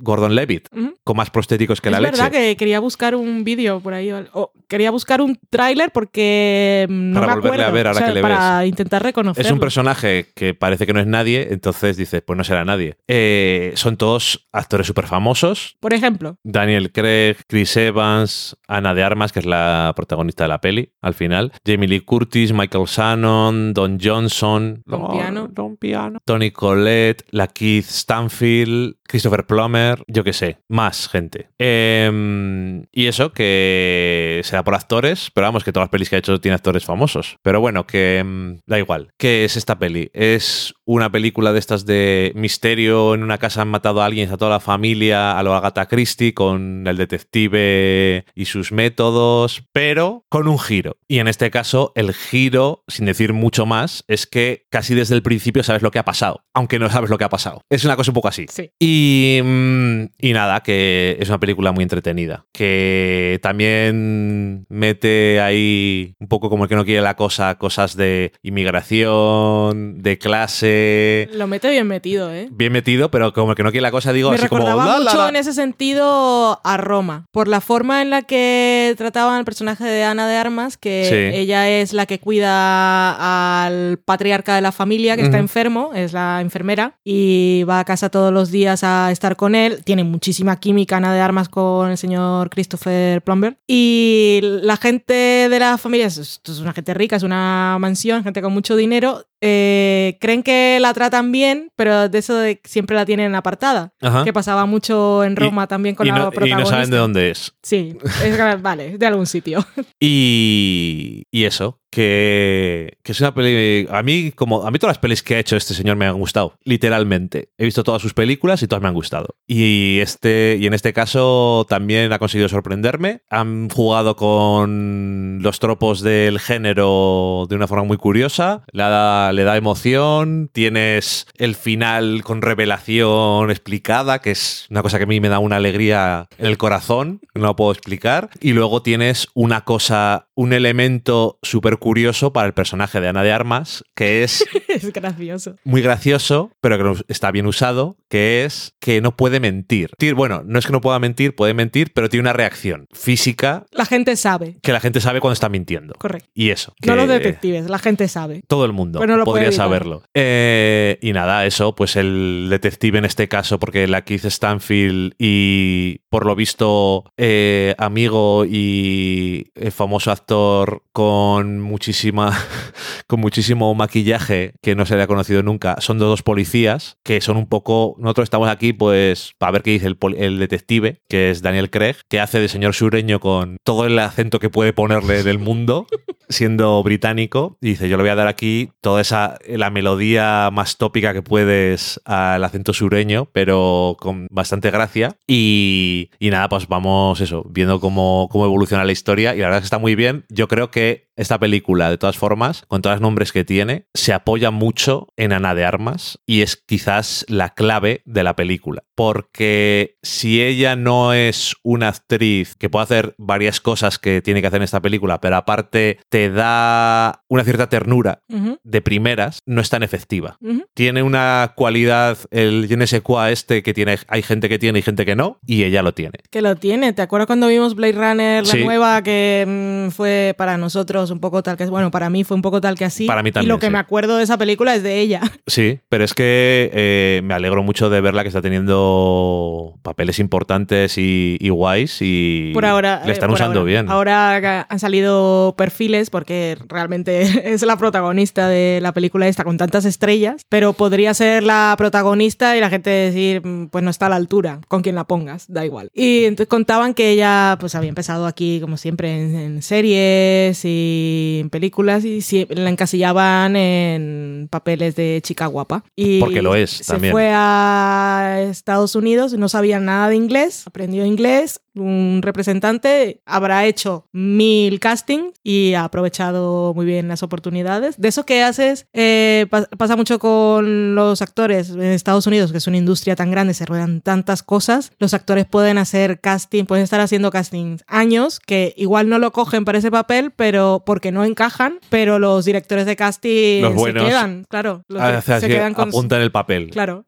[0.00, 0.94] Gordon-Levitt, Ujú.
[1.04, 2.50] con más prostéticos que es la verdad leche.
[2.50, 4.10] que quería buscar un vídeo por ahí.
[4.12, 7.74] o- quería buscar un tráiler porque mm, no Para me volverle a acuerdo.
[7.74, 9.46] ver ahora O sea, que le Para intentar reconocerlo.
[9.46, 12.96] Es un personaje que parece que no es nadie, entonces dices, pues no será nadie.
[13.08, 15.76] Eh, son todos actores súper famosos.
[15.80, 20.60] Por ejemplo, Daniel Craig, Chris Evans, Ana de Armas, que es la protagonista de la
[20.60, 21.52] peli, al final.
[21.66, 25.48] Jamie Lee Curtis, Michael Shannon, Don Johnson, Don Piano.
[25.48, 31.48] Don Piano, Tony Collette, la Keith Stanfield, Christopher Plummer, yo qué sé, más gente.
[31.58, 36.18] Em, y eso, que será por actores, pero vamos, que todas las pelis que ha
[36.20, 37.38] hecho tiene actores famosos.
[37.42, 39.10] Pero bueno, que em, da igual.
[39.18, 40.08] ¿Qué es esta peli?
[40.14, 44.36] Es una película de estas de misterio, en una casa han matado a alguien, a
[44.36, 50.48] toda la familia, a lo Agatha Christie, con el detective y sus métodos, pero con
[50.48, 50.96] un giro.
[51.08, 55.22] Y en este caso, el giro, sin decir mucho más, es que casi desde el
[55.22, 57.62] principio sabes lo que ha pasado, aunque no sabes lo que ha pasado.
[57.70, 58.46] Es una cosa un poco así.
[58.48, 58.70] sí.
[58.78, 62.46] Y, mm, y nada, que es una película muy entretenida.
[62.52, 68.32] Que también mete ahí un poco como el que no quiere la cosa, cosas de
[68.42, 71.30] inmigración, de clase, que...
[71.36, 72.48] Lo mete bien metido, ¿eh?
[72.50, 74.62] Bien metido, pero como que no quiere la cosa, digo Me así como...
[74.66, 75.28] recordaba "La, la, mucho la".
[75.28, 80.04] en ese sentido a Roma, por la forma en la que trataban al personaje de
[80.04, 81.38] Ana de Armas, que Sí.
[81.38, 86.40] ella es la que cuida al patriarca de la familia que está enfermo, es la
[86.40, 89.82] enfermera, y va a casa todos los días a estar con él.
[89.84, 93.56] Tiene muchísima química Ana de Armas con el señor Christopher Plumber.
[93.66, 95.12] Y la gente
[95.48, 99.24] de la familia es, es una gente rica, es una mansión, gente con mucho dinero.
[99.44, 103.92] Eh, creen que la tratan bien, pero de eso de siempre la tienen apartada.
[104.00, 104.22] Ajá.
[104.24, 106.60] Que pasaba mucho en Roma también con y, la no, y protagonista.
[106.60, 107.52] no saben de dónde es.
[107.60, 109.66] Sí, es, vale, de algún sitio.
[110.00, 113.86] Y, y eso, que, es una peli.
[113.90, 116.18] A mí, como a mí todas las pelis que ha hecho este señor me han
[116.18, 117.50] gustado, literalmente.
[117.58, 119.36] He visto todas sus películas y todas me han gustado.
[119.46, 123.20] Y este, y en este caso también ha conseguido sorprenderme.
[123.28, 128.64] Han jugado con los tropos del género de una forma muy curiosa.
[128.72, 130.48] Le da, le da emoción.
[130.50, 135.40] Tienes el final con revelación explicada, que es una cosa que a mí me da
[135.40, 138.30] una alegría en el corazón, no lo puedo explicar.
[138.40, 143.32] Y luego tienes una cosa, un elemento súper curioso para el personaje de Ana de
[143.32, 145.56] Armas, que es es gracioso.
[145.64, 149.92] muy gracioso, pero que no- está bien usado, que es que no puede mentir.
[150.14, 153.86] Bueno, no es que no pueda mentir, puede mentir, pero tiene una reacción física La
[153.86, 155.94] gente sabe, que la gente sabe cuando está mintiendo.
[155.94, 156.28] correcto.
[156.34, 156.74] Y eso.
[156.84, 158.42] No los detectives, la gente sabe.
[158.46, 159.64] todo el mundo no lo puede podría evitar.
[159.64, 160.02] saberlo.
[160.12, 166.00] Eh, y nada, eso, pues el detective en este caso, porque la Keith Stanfield y
[166.10, 172.36] por lo visto eh, amigo y eh, famoso actor con muchísima
[173.06, 177.38] con muchísimo maquillaje que no se le ha conocido nunca, son dos policías que son
[177.38, 181.40] un poco, nosotros estamos aquí pues para ver qué dice el, el detective, que es
[181.40, 185.38] Daniel Craig, que hace de señor sureño con todo el acento que puede ponerle del
[185.38, 185.86] mundo
[186.32, 191.12] siendo británico dice yo le voy a dar aquí toda esa la melodía más tópica
[191.12, 197.44] que puedes al acento sureño pero con bastante gracia y, y nada pues vamos eso
[197.48, 199.34] viendo cómo, cómo evoluciona la historia.
[199.34, 200.24] Y la verdad es que está muy bien.
[200.28, 204.14] Yo creo que esta película de todas formas con todos los nombres que tiene se
[204.14, 208.84] apoya mucho en Ana de Armas y es quizás la clave de la película.
[208.94, 214.46] Porque si ella no es una actriz que puede hacer varias cosas que tiene que
[214.46, 218.20] hacer en esta película, pero aparte te da una cierta ternura
[218.62, 220.38] de primeras, no es tan efectiva.
[220.74, 224.78] Tiene una cualidad, el je ne sais quoi este, que tiene, hay gente que tiene
[224.78, 226.18] y gente que no, y ella lo tiene.
[226.30, 226.92] Que lo tiene.
[226.92, 228.64] ¿Te acuerdas cuando vimos Blade Runner, la Sí.
[228.64, 229.44] nueva, que
[229.88, 232.76] mm, fue para nosotros un poco tal que Bueno, para mí fue un poco tal
[232.76, 233.06] que así.
[233.06, 233.72] Para mí Y también, lo que sí.
[233.72, 235.20] me acuerdo de esa película es de ella.
[235.46, 240.96] Sí, pero es que eh, me alegro mucho de verla que está teniendo papeles importantes
[240.98, 243.02] y, y guays y Por ahora.
[243.04, 243.70] le están eh, por usando ahora.
[243.70, 243.90] bien.
[243.90, 247.22] Ahora han salido perfiles porque realmente
[247.52, 252.56] es la protagonista de la película esta con tantas estrellas, pero podría ser la protagonista
[252.56, 255.46] y la gente decir, "Mm, pues no está a la altura, con quien la pongas,
[255.52, 255.90] da igual.
[255.94, 261.38] Y entonces contaban que ella pues había empezado aquí como siempre en, en series y
[261.42, 265.84] en películas y la encasillaban en papeles de chica guapa.
[265.96, 267.12] Y Porque lo es se también.
[267.12, 274.06] fue a Estados Unidos, no sabía nada de inglés, aprendió inglés, un representante habrá hecho
[274.12, 277.96] mil castings y ha aprovechado muy bien las oportunidades.
[277.98, 282.58] De eso que haces, eh, pa- pasa mucho con los actores en Estados Unidos, que
[282.58, 286.84] es una industria tan grande, se ruedan tantas cosas, los actores pueden hacer casting, pueden
[286.84, 291.24] estar haciendo castings años que igual no lo cogen para ese papel, pero porque no
[291.24, 295.90] encajan, pero los directores de casting Los se quedan, claro, los- Hace se quedan con
[295.90, 296.70] su- apunta en el papel.
[296.70, 297.04] Claro.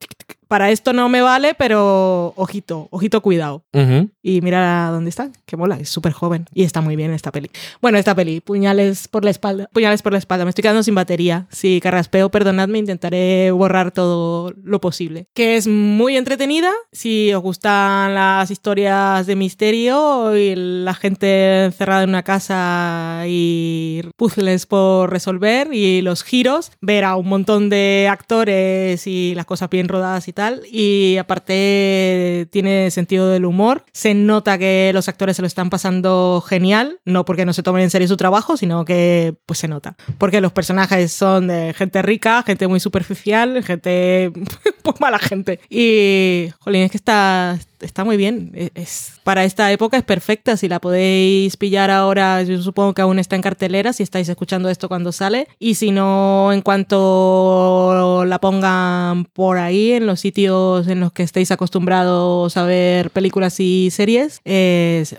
[0.54, 3.64] Para esto no me vale, pero ojito, ojito, cuidado.
[3.72, 4.08] Ujú.
[4.22, 7.50] Y mira dónde está, que mola, es súper joven y está muy bien esta peli.
[7.82, 10.94] Bueno, esta peli, puñales por la espalda, puñales por la espalda, me estoy quedando sin
[10.94, 11.48] batería.
[11.50, 15.26] Si carraspeo, perdonadme, intentaré borrar todo lo posible.
[15.34, 22.04] Que es muy entretenida, si os gustan las historias de misterio y la gente encerrada
[22.04, 28.06] en una casa y puzzles por resolver y los giros, ver a un montón de
[28.08, 30.43] actores y las cosas bien rodadas y tal.
[30.70, 33.84] Y aparte tiene sentido del humor.
[33.92, 37.82] Se nota que los actores se lo están pasando genial, no porque no se tomen
[37.82, 39.96] en serio su trabajo, sino que pues se nota.
[40.18, 44.32] Porque los personajes son de gente rica, gente muy superficial, gente
[44.82, 45.60] pues mala gente.
[45.68, 48.50] Y, jolín, es que está, está muy bien.
[48.54, 50.56] E, es, para esta época es perfecta.
[50.56, 54.68] Si la podéis pillar ahora, yo supongo que aún está en cartelera, si estáis escuchando
[54.68, 55.48] esto cuando sale.
[55.58, 61.22] Y si no, en cuanto la pongan por ahí, en los sitios en los que
[61.22, 65.16] estéis acostumbrados a ver películas y series, es,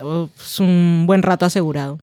[0.59, 1.99] un buen rato asegurado.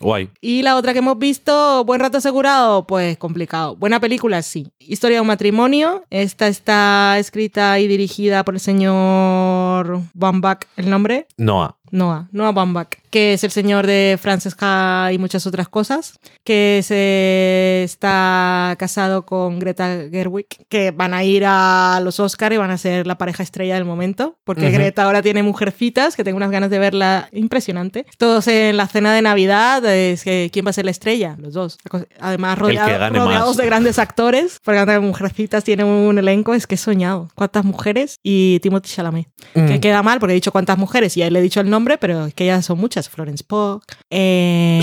[0.00, 0.30] Guay.
[0.40, 3.76] Y la otra que hemos visto, buen rato asegurado, pues complicado.
[3.76, 4.68] Buena película, sí.
[4.78, 6.04] Historia de un matrimonio.
[6.10, 11.26] Esta está escrita y dirigida por el señor Bambach, ¿el nombre?
[11.36, 11.76] Noah.
[11.90, 17.82] Noah, Noah Baumbach, que es el señor de Francesca y muchas otras cosas, que se
[17.84, 22.78] está casado con Greta Gerwig, que van a ir a los Oscars y van a
[22.78, 26.70] ser la pareja estrella del momento, porque Greta ahora tiene mujercitas, que tengo unas ganas
[26.70, 28.06] de verla impresionante.
[28.18, 31.36] Todos en la cena de Navidad, es que ¿quién va a ser la estrella?
[31.38, 31.78] Los dos.
[32.20, 37.28] Además, rodeados de grandes actores, porque mujercitas tiene un elenco, es que he soñado.
[37.34, 38.18] ¿Cuántas mujeres?
[38.22, 39.28] Y Timothy Chalamet.
[39.54, 39.80] Que mm.
[39.80, 42.26] queda mal, porque he dicho cuántas mujeres y ahí le he dicho el nombre pero
[42.26, 43.08] es que ya son muchas.
[43.08, 44.80] Florence Pugh, eh,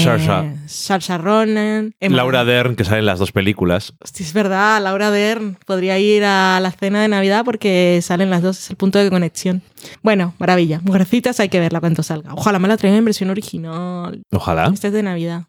[0.68, 1.18] Sarsha.
[1.18, 3.94] Ronan, Laura Dern, que sale en las dos películas.
[4.00, 8.42] Hostia, es verdad, Laura Dern podría ir a la cena de Navidad porque salen las
[8.42, 9.62] dos, es el punto de conexión.
[10.02, 10.82] Bueno, maravilla.
[10.84, 12.34] Mujercitas hay que verla cuando salga.
[12.34, 14.22] Ojalá me la traigan en versión original.
[14.32, 14.70] Ojalá.
[14.74, 15.44] Este es de Navidad.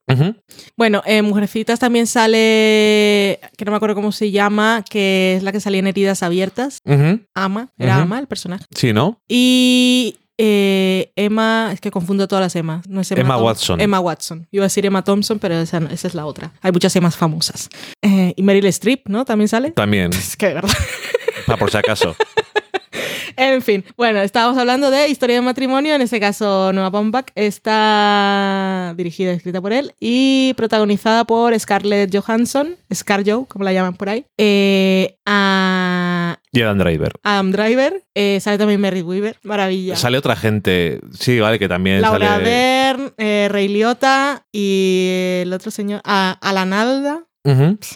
[0.76, 5.52] Bueno, en Mujercitas también sale, que no me acuerdo cómo se llama, que es la
[5.52, 6.80] que salía en Heridas Abiertas.
[7.34, 8.64] Ama, era Ama el personaje.
[8.74, 9.20] Sí, ¿no?
[9.28, 12.88] Y eh, Emma, es que confundo todas las Emmas.
[12.88, 13.80] No es Emma, Watson.
[13.80, 14.46] Emma Watson.
[14.52, 16.52] Iba a decir Emma Thompson, pero esa, es la otra.
[16.62, 17.68] Hay muchas Emmas famosas.
[18.02, 19.24] Eh, y Meryl Streep, ¿no?
[19.24, 19.72] También sale.
[19.72, 20.12] También.
[20.18, 20.70] Es que de verdad.
[21.46, 22.14] Ah, por si acaso.
[23.36, 28.94] en fin, bueno, estábamos hablando de Historia de matrimonio, en este caso Noah Baumbach, está
[28.96, 34.08] dirigida y escrita por él y protagonizada por Scarlett Johansson, Scarjo, como la llaman por
[34.08, 35.16] ahí, eh,
[36.58, 37.12] y Adam Driver.
[37.22, 39.96] Adam Driver, eh, sale también Mary Weaver, maravilla.
[39.96, 42.44] Sale otra gente, sí, vale, que también Laura sale...
[42.44, 47.27] Dern, eh, Ray Liotta y el otro señor, ah, Alan Alda.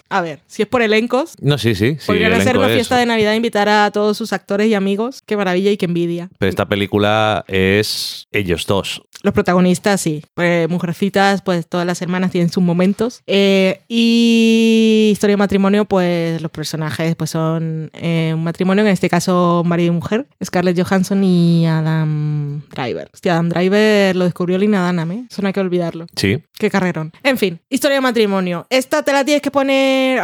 [0.09, 1.35] A ver, si es por elencos.
[1.41, 1.97] No, sí, sí.
[1.99, 5.23] sí podrían hacer una fiesta de Navidad invitar a todos sus actores y amigos.
[5.25, 6.31] Qué maravilla y qué envidia.
[6.39, 9.03] Pero esta película es ellos dos.
[9.23, 10.25] Los protagonistas, sí.
[10.35, 13.23] Pues, mujercitas, pues todas las hermanas tienen sus momentos.
[13.27, 19.09] Eh, y historia de matrimonio, pues los personajes pues son eh, un matrimonio, en este
[19.09, 23.11] caso marido y mujer, Scarlett Johansson y Adam Driver.
[23.13, 25.27] Hostia, Adam Driver lo descubrió Lina Dunham, ¿eh?
[25.31, 26.07] Eso no hay que olvidarlo.
[26.17, 26.43] Sí.
[26.59, 27.13] Qué carrerón.
[27.23, 28.67] En fin, historia de matrimonio.
[28.71, 30.23] Esta te la tienes que poner...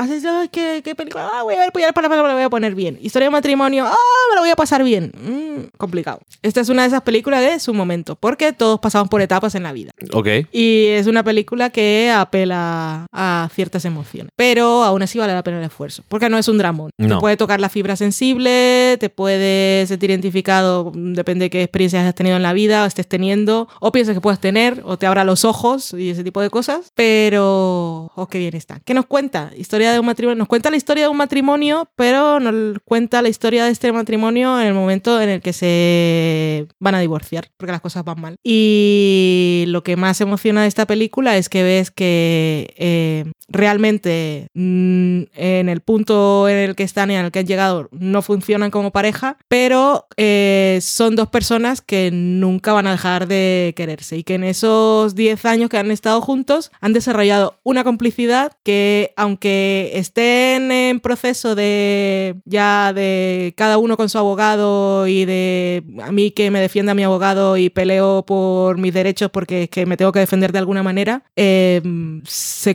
[0.50, 1.28] ¿Qué, qué película?
[1.32, 2.98] Ah, voy a ver, voy a, para, para, voy a poner bien.
[3.02, 3.84] Historia de matrimonio.
[3.86, 3.94] Ah,
[4.30, 5.12] me lo voy a pasar bien.
[5.14, 6.20] Mm, complicado.
[6.42, 9.64] Esta es una de esas películas de su momento, porque todos pasamos por etapas en
[9.64, 9.90] la vida.
[10.12, 10.28] Ok.
[10.52, 14.30] Y es una película que apela a ciertas emociones.
[14.36, 16.02] Pero aún así vale la pena el esfuerzo.
[16.08, 16.90] Porque no es un dramón.
[16.96, 22.14] Te puede tocar la fibra sensible, te puedes sentir identificado, depende de qué experiencias hayas
[22.14, 25.24] tenido en la vida o estés teniendo, o piensas que puedes tener, o te abra
[25.24, 26.92] los ojos y ese tipo de cosas.
[26.94, 28.80] Pero, oh, qué bien está.
[28.84, 29.50] ¿Qué nos cuenta?
[29.56, 30.38] Historia de un matrimonio.
[30.38, 34.60] Nos cuenta la historia de un matrimonio, pero nos cuenta la historia de este matrimonio
[34.60, 38.36] en el momento en el que se van a divorciar, porque las cosas van mal.
[38.44, 45.22] Y lo que más emociona de esta película es que ves que eh, realmente mm,
[45.34, 48.70] en el punto en el que están y en el que han llegado no funcionan
[48.70, 54.24] como pareja, pero eh, son dos personas que nunca van a dejar de quererse y
[54.24, 59.90] que en esos 10 años que han estado juntos han desarrollado una complicidad que aunque
[59.94, 66.30] estén en proceso de ya de cada uno con su abogado y de a mí
[66.30, 70.12] que me defienda mi abogado y peleo por mis derechos porque es que me tengo
[70.12, 71.82] que defender de alguna manera, eh,
[72.24, 72.74] se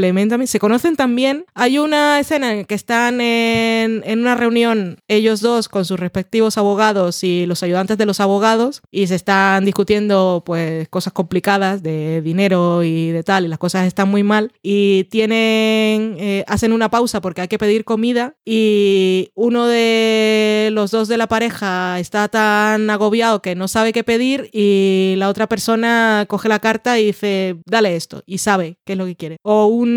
[0.00, 1.44] complementan, se conocen también.
[1.54, 6.56] Hay una escena en que están en, en una reunión ellos dos con sus respectivos
[6.56, 12.22] abogados y los ayudantes de los abogados y se están discutiendo pues cosas complicadas de
[12.22, 16.90] dinero y de tal y las cosas están muy mal y tienen eh, hacen una
[16.90, 22.28] pausa porque hay que pedir comida y uno de los dos de la pareja está
[22.28, 27.06] tan agobiado que no sabe qué pedir y la otra persona coge la carta y
[27.06, 29.36] dice, dale esto, y sabe qué es lo que quiere.
[29.42, 29.89] O un...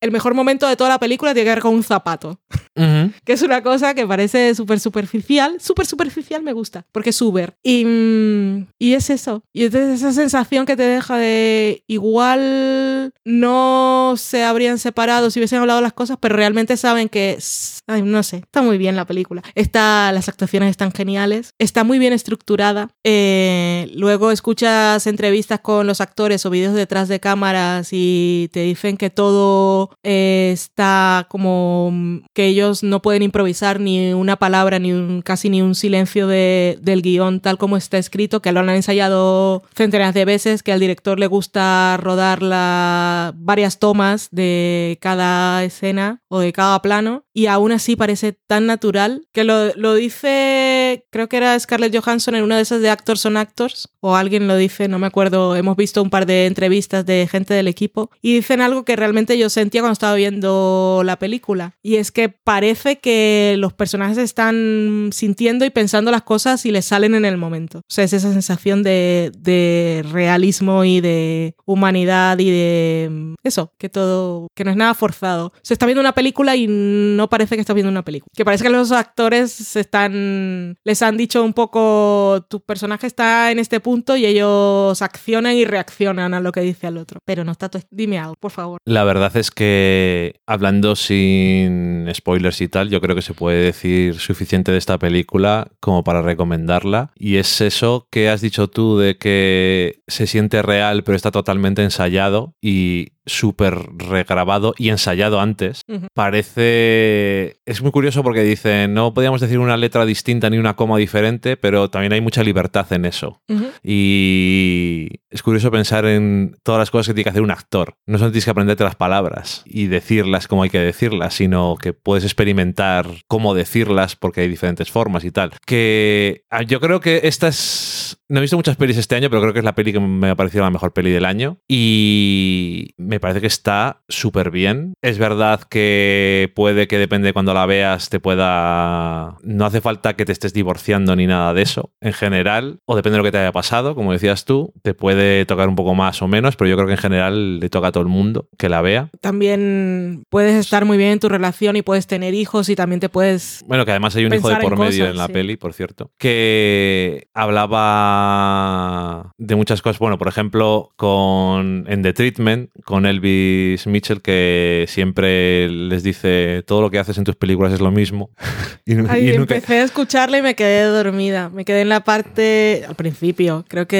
[0.00, 2.40] El mejor momento de toda la película tiene que ver con un zapato,
[2.74, 5.56] que es una cosa que parece súper superficial.
[5.60, 7.56] Súper superficial me gusta, porque es Uber.
[7.62, 9.42] Y, mm, y es eso.
[9.52, 15.60] Y entonces esa sensación que te deja de igual no se habrían separado si hubiesen
[15.60, 17.38] hablado las cosas, pero realmente saben que,
[17.86, 19.42] ay, no sé, está muy bien la película.
[19.54, 22.90] Está, las actuaciones están geniales, está muy bien estructurada.
[23.04, 28.87] Eh, luego escuchas entrevistas con los actores o vídeos detrás de cámaras y te dicen
[28.96, 34.92] que todo eh, está como mm, que ellos no pueden improvisar ni una palabra, ni
[34.92, 38.70] un, casi ni un silencio de- del guion tal como está escrito, que lo han
[38.70, 45.64] ensayado centenares de veces, que al director le gusta rodar la- varias tomas de cada
[45.64, 51.06] escena o de cada plano y aún así parece tan natural que lo, lo dice,
[51.10, 54.48] creo que era Scarlett Johansson en una de esas de Actors on Actors o alguien
[54.48, 58.10] lo dice, no me acuerdo, hemos visto un par de entrevistas de gente del equipo
[58.20, 62.28] y dicen algo que realmente yo sentía cuando estaba viendo la película y es que
[62.28, 67.36] parece que los personajes están sintiendo y pensando las cosas y les salen en el
[67.36, 67.78] momento.
[67.78, 73.88] O sea, es esa sensación de, de realismo y de humanidad y de eso, que
[73.88, 75.52] todo, que no es nada forzado.
[75.62, 78.30] Se está viendo una película y no parece que estás viendo una película.
[78.34, 83.58] Que parece que los actores están, les han dicho un poco, tu personaje está en
[83.58, 87.20] este punto y ellos accionan y reaccionan a lo que dice el otro.
[87.24, 87.68] Pero no está.
[87.90, 88.80] Dime algo, por favor.
[88.84, 94.18] La verdad es que, hablando sin spoilers y tal, yo creo que se puede decir
[94.18, 97.12] suficiente de esta película como para recomendarla.
[97.14, 101.82] Y es eso que has dicho tú de que se siente real, pero está totalmente
[101.82, 105.82] ensayado y súper regrabado y ensayado antes.
[106.14, 107.60] Parece...
[107.64, 111.56] Es muy curioso porque dicen, no podíamos decir una letra distinta ni una coma diferente,
[111.56, 113.40] pero también hay mucha libertad en eso.
[113.82, 117.94] Y es curioso pensar en todas las cosas que tiene que hacer un actor.
[118.06, 121.92] No solo tienes que aprenderte las palabras y decirlas como hay que decirlas, sino que
[121.92, 125.52] puedes experimentar cómo decirlas porque hay diferentes formas y tal.
[125.66, 128.16] Que ah, yo creo que esta es...
[128.30, 130.28] No he visto muchas pelis este año, pero creo que es la peli que me
[130.30, 131.58] ha parecido la mejor peli del año.
[131.66, 134.94] Y me parece que está súper bien.
[135.00, 139.36] Es verdad que puede que depende de cuando la veas te pueda...
[139.42, 141.92] No hace falta que te estés divorciando ni nada de eso.
[142.00, 145.17] En general, o depende de lo que te haya pasado, como decías tú, te puede
[145.46, 147.92] tocar un poco más o menos, pero yo creo que en general le toca a
[147.92, 149.10] todo el mundo que la vea.
[149.20, 153.08] También puedes estar muy bien en tu relación y puedes tener hijos y también te
[153.08, 153.64] puedes...
[153.66, 155.32] Bueno, que además hay un hijo de en por medio cosas, en la sí.
[155.32, 159.98] peli, por cierto, que hablaba de muchas cosas.
[159.98, 166.82] Bueno, por ejemplo, con en The Treatment, con Elvis Mitchell, que siempre les dice todo
[166.82, 168.30] lo que haces en tus películas es lo mismo.
[168.86, 171.48] y, nunca- empecé a escucharla y me quedé dormida.
[171.48, 173.96] Me quedé en la parte, al principio, creo que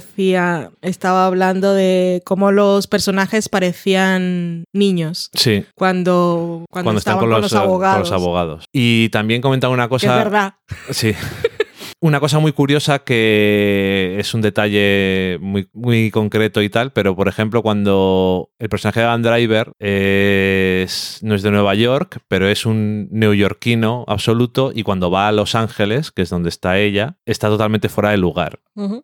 [0.00, 7.20] decía, estaba hablando de cómo los personajes parecían niños Sí, cuando, cuando, cuando están estaban
[7.20, 8.00] con los, eh, con abogados.
[8.00, 8.64] los abogados.
[8.72, 10.16] Y también comentaba una Que es cosa.
[10.16, 10.54] verdad.
[10.90, 11.12] Sí.
[12.04, 17.28] Una cosa muy curiosa que es un detalle muy, muy concreto y tal, pero por
[17.28, 22.66] ejemplo cuando el personaje de Van Driver es, no es de Nueva York, pero es
[22.66, 27.46] un neoyorquino absoluto y cuando va a Los Ángeles, que es donde está ella, está
[27.46, 28.58] totalmente fuera de lugar.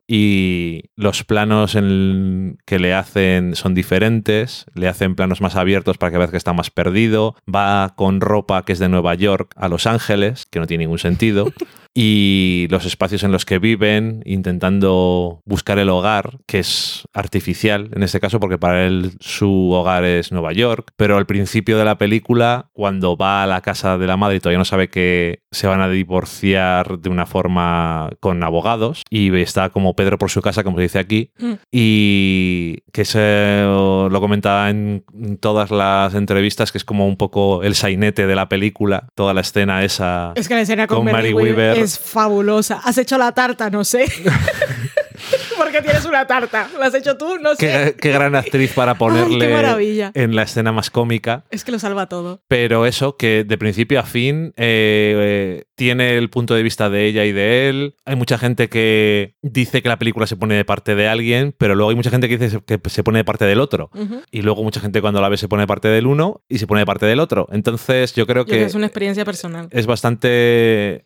[0.08, 6.10] Y los planos en que le hacen son diferentes, le hacen planos más abiertos para
[6.10, 9.68] que veas que está más perdido, va con ropa que es de Nueva York a
[9.68, 11.52] Los Ángeles, que no tiene ningún sentido,
[12.00, 18.04] y los espacios en los que viven, intentando buscar el hogar, que es artificial en
[18.04, 21.98] este caso, porque para él su hogar es Nueva York, pero al principio de la
[21.98, 25.66] película, cuando va a la casa de la madre y todavía no sabe que se
[25.66, 30.62] van a divorciar de una forma con abogados, y está como Pedro por su casa,
[30.62, 31.52] como se dice aquí, Mm.
[31.72, 35.02] y que se lo comentaba en
[35.40, 39.40] todas las entrevistas, que es como un poco el sainete de la película, toda la
[39.40, 40.32] escena esa.
[40.36, 41.87] Es que la escena con, Con Mary Weaver.
[41.88, 42.80] Es fabulosa.
[42.84, 43.70] ¿Has hecho la tarta?
[43.70, 44.04] No sé.
[45.56, 46.68] Porque tienes una tarta.
[46.78, 47.38] ¿La has hecho tú?
[47.38, 47.58] No sé.
[47.58, 50.12] Qué, qué gran actriz para ponerle maravilla.
[50.14, 51.44] en la escena más cómica.
[51.50, 52.42] Es que lo salva todo.
[52.48, 57.06] Pero eso, que de principio a fin eh, eh, tiene el punto de vista de
[57.06, 57.94] ella y de él.
[58.04, 61.76] Hay mucha gente que dice que la película se pone de parte de alguien, pero
[61.76, 63.90] luego hay mucha gente que dice que se pone de parte del otro.
[64.32, 66.66] Y luego mucha gente cuando la ve se pone de parte del uno y se
[66.66, 67.46] pone de parte del otro.
[67.52, 69.68] Entonces yo creo Yo creo que es una experiencia personal.
[69.70, 70.28] es bastante.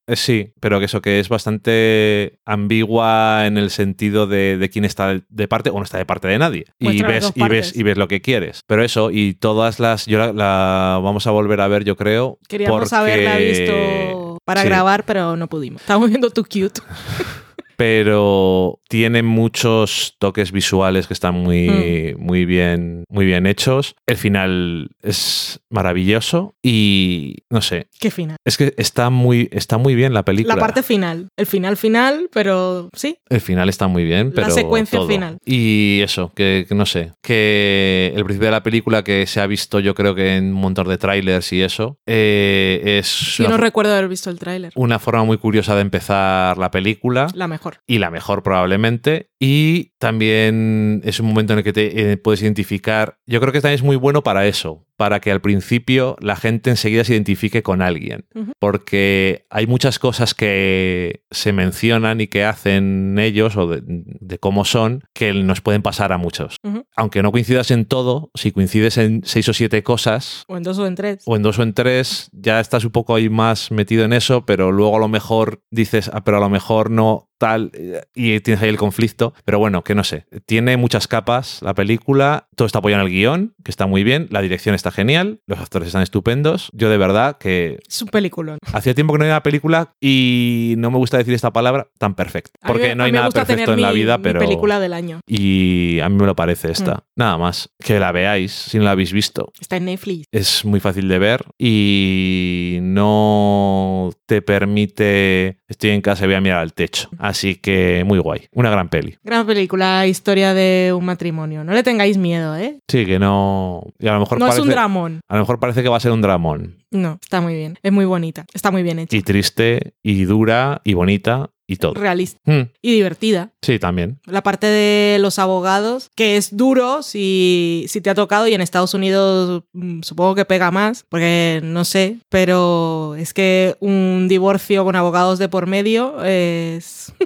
[0.07, 4.85] eh, sí, pero que eso que es bastante ambigua en el sentido de, de quién
[4.85, 6.65] está de parte o no está de parte de nadie.
[6.79, 8.63] Y Muestra ves, y ves, y ves lo que quieres.
[8.67, 10.07] Pero eso, y todas las.
[10.07, 12.39] Yo la, la vamos a volver a ver, yo creo.
[12.49, 14.69] Queríamos porque- haberla visto para Sí.
[14.69, 15.81] grabar, pero no pudimos.
[15.83, 16.81] Estábamos viendo Too Cute.
[17.83, 21.69] pero tiene muchos toques visuales que están muy,
[22.17, 22.23] Mm.
[22.25, 23.97] muy, bien, muy bien hechos.
[24.07, 28.37] El final es maravilloso y no sé, Qué final.
[28.45, 30.55] es que está muy, está muy bien la película.
[30.55, 31.27] La parte final.
[31.37, 33.17] El final final, pero sí.
[33.29, 35.09] El final está muy bien, La secuencia todo.
[35.09, 35.39] final.
[35.45, 39.47] Y eso, que, que no sé, que el principio de la película que se ha
[39.49, 43.57] visto yo creo que en un montón de trailers y eso, eh, es Yo no
[43.57, 44.73] recuerdo haber visto el tráiler.
[44.77, 47.72] una forma muy curiosa de empezar la película La mejor.
[47.87, 52.41] Y la mejor probablemente Y también es un momento en el que te eh, puedes
[52.43, 53.19] identificar.
[53.27, 56.71] Yo creo que también es muy bueno para eso, para que al principio la gente
[56.71, 58.25] enseguida se identifique con alguien.
[58.61, 64.65] Porque hay muchas cosas que se mencionan y que hacen ellos o de, de cómo
[64.65, 66.55] son que nos pueden pasar a muchos.
[66.95, 70.79] Aunque no coincidas en todo, si coincides en seis o siete cosas, O en dos
[70.79, 71.25] o en tres.
[71.27, 74.47] o en dos o en tres, ya estás un poco ahí más metido en eso,
[74.47, 78.39] pero luego a lo mejor dices, ah, pero a lo mejor no tal, eh, y
[78.39, 79.32] tienes ahí el conflicto.
[79.45, 80.27] Pero bueno, que no sé.
[80.47, 84.27] Tiene muchas capas la película, todo está apoyado en el guion, que está muy bien,
[84.31, 86.71] la dirección está genial, los actores están estupendos.
[86.73, 88.59] Yo de verdad que Es un peliculón.
[88.73, 92.15] hacía tiempo que no había una película y no me gusta decir esta palabra tan
[92.15, 92.53] perfecta.
[92.63, 94.41] Mí- Porque no hay nada perfecto en la vida, pero...
[94.41, 95.21] película del año.
[95.27, 96.95] Y a mí me lo parece esta.
[96.95, 97.01] Mm.
[97.17, 97.71] Nada más.
[97.79, 99.53] Que la veáis si no la habéis visto.
[99.61, 100.27] Está en Netflix.
[100.33, 105.59] Es muy fácil de ver y no te permite.
[105.69, 107.09] Estoy en casa y voy a mirar al techo.
[107.19, 108.47] Así que muy guay.
[108.53, 109.17] Una gran peli.
[109.25, 111.63] Gran película, historia de un matrimonio.
[111.63, 112.79] No le tengáis miedo, ¿eh?
[112.89, 113.85] Sí, que no.
[114.01, 114.61] Y a lo mejor No parece.
[114.61, 115.21] es un dramón.
[115.29, 116.77] A lo mejor parece que va a ser un dramón.
[116.91, 117.79] No, está muy bien.
[117.83, 118.45] Es muy bonita.
[118.53, 119.17] Está muy bien hecha.
[119.17, 121.95] Y triste, y dura, y bonita, y todo.
[121.95, 122.39] Realista.
[122.45, 123.51] Mm, Y divertida.
[123.63, 124.19] sí, también.
[124.27, 128.61] La parte de los abogados, que es duro si, si te ha tocado y en
[128.61, 134.85] Estados Unidos mm, supongo que pega más, porque no sé, pero es que un divorcio
[134.85, 137.13] con abogados de por medio es...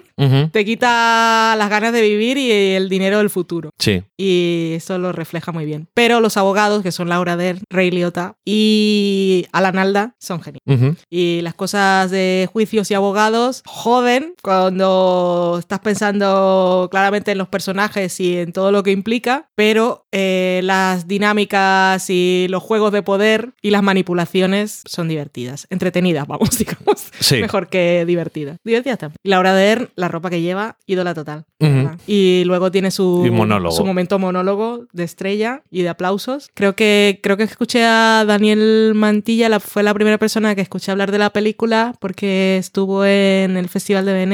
[0.50, 3.68] Te quita las ganas de vivir y el dinero del futuro.
[3.78, 4.02] Sí.
[4.16, 5.88] Y eso lo refleja muy bien.
[5.92, 10.96] Pero los abogados, que son Laura Dern, Ray Liotta y Alan Alda, son geniales.
[11.10, 18.20] Y las cosas de juicios y abogados joden cuando estás pensando claramente en los personajes
[18.20, 23.52] y en todo lo que implica, pero eh, las dinámicas y los juegos de poder
[23.62, 27.08] y las manipulaciones son divertidas, entretenidas, vamos, digamos.
[27.20, 27.40] Sí.
[27.40, 28.58] Mejor que divertidas.
[28.64, 29.16] Divertidas también.
[29.22, 31.44] Y Laura Dern, la ropa que lleva, ídola total.
[31.58, 31.72] Ujú.
[31.72, 31.98] verdad.
[32.06, 33.74] Y luego tiene su, Y monólogo.
[33.74, 36.50] su momento monólogo de estrella y de aplausos.
[36.54, 40.92] Creo que, creo que escuché a Daniel Mantilla, la- fue la primera persona que escuché
[40.92, 44.25] hablar de la película porque estuvo en el Festival de Venecia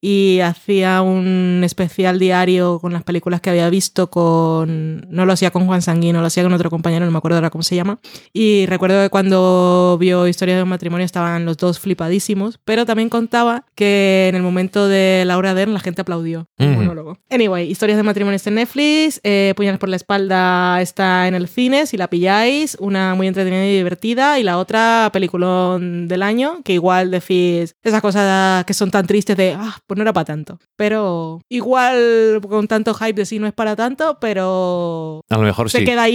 [0.00, 5.06] y hacía un especial diario con las películas que había visto con...
[5.10, 7.50] No lo hacía con Juan Sanguino, lo hacía con otro compañero, no me acuerdo ahora
[7.50, 7.98] cómo se llama.
[8.32, 13.08] Y recuerdo que cuando vio Historia de un matrimonio estaban los dos flipadísimos, pero también
[13.08, 16.70] contaba que en el momento de Laura Dern la gente aplaudió Ujú.
[16.70, 17.18] monólogo.
[17.30, 21.48] Anyway, Historias de matrimonio está en Netflix, eh, Puñales por la espalda está en el
[21.48, 26.60] cine, si la pilláis, una muy entretenida y divertida, y la otra peliculón del año,
[26.64, 30.24] que igual decís esas cosas que son tan tristes de, ah, pues no era para
[30.26, 30.58] tanto.
[30.76, 35.70] Pero igual con tanto hype de sí no es para tanto, pero A lo mejor
[35.70, 35.84] se sí.
[35.84, 36.08] queda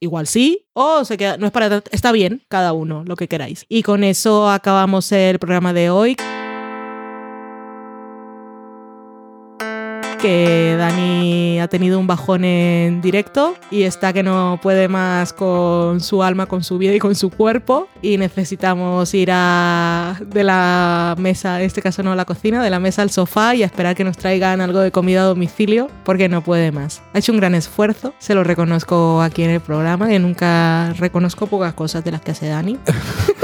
[0.00, 1.90] igual sí o se queda no es para tanto.
[1.92, 6.16] está bien cada uno lo que queráis y con eso acabamos el programa de hoy
[10.24, 16.00] que Dani ha tenido un bajón en directo y está que no puede más con
[16.00, 21.14] su alma, con su vida y con su cuerpo y necesitamos ir a de la
[21.18, 23.66] mesa, en este caso no a la cocina, de la mesa al sofá y a
[23.66, 27.02] esperar que nos traigan algo de comida a domicilio porque no puede más.
[27.12, 31.48] Ha hecho un gran esfuerzo, se lo reconozco aquí en el programa, que nunca reconozco
[31.48, 32.78] pocas cosas de las que hace Dani.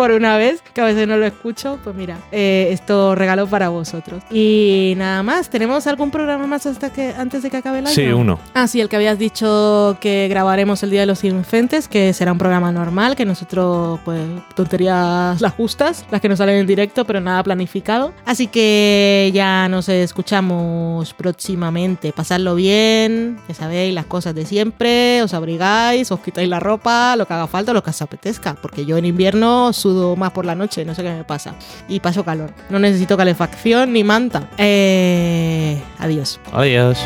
[0.00, 3.68] Por una vez, que a veces no lo escucho, pues mira, eh, esto regalo para
[3.68, 4.22] vosotros.
[4.30, 7.94] Y nada más, ¿tenemos algún programa más hasta que antes de que acabe el año?
[7.94, 8.40] Sí, uno.
[8.54, 12.32] Ah, sí, el que habías dicho que grabaremos el Día de los Inocentes, que será
[12.32, 14.22] un programa normal, que nosotros, pues,
[14.54, 18.14] tonterías las justas, las que nos salen en directo, pero nada planificado.
[18.24, 22.14] Así que ya nos escuchamos próximamente.
[22.14, 27.26] Pasadlo bien, ya sabéis, las cosas de siempre, os abrigáis, os quitáis la ropa, lo
[27.26, 29.74] que haga falta, lo que os apetezca, porque yo en invierno
[30.16, 31.54] más por la noche, no sé qué me pasa.
[31.88, 32.52] Y paso calor.
[32.68, 34.48] No necesito calefacción ni manta.
[34.58, 36.40] Eh, adiós.
[36.52, 36.98] Adiós.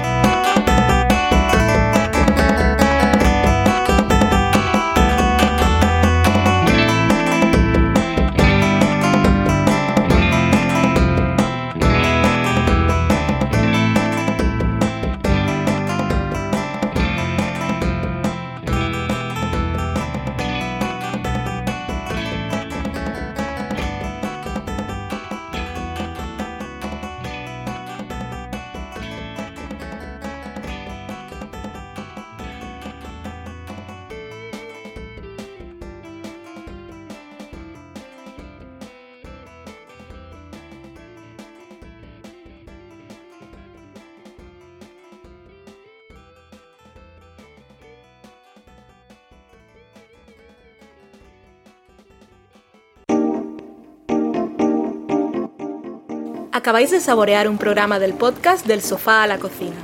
[56.54, 59.74] Acabáis de saborear un programa del podcast Del sofá a la cocina.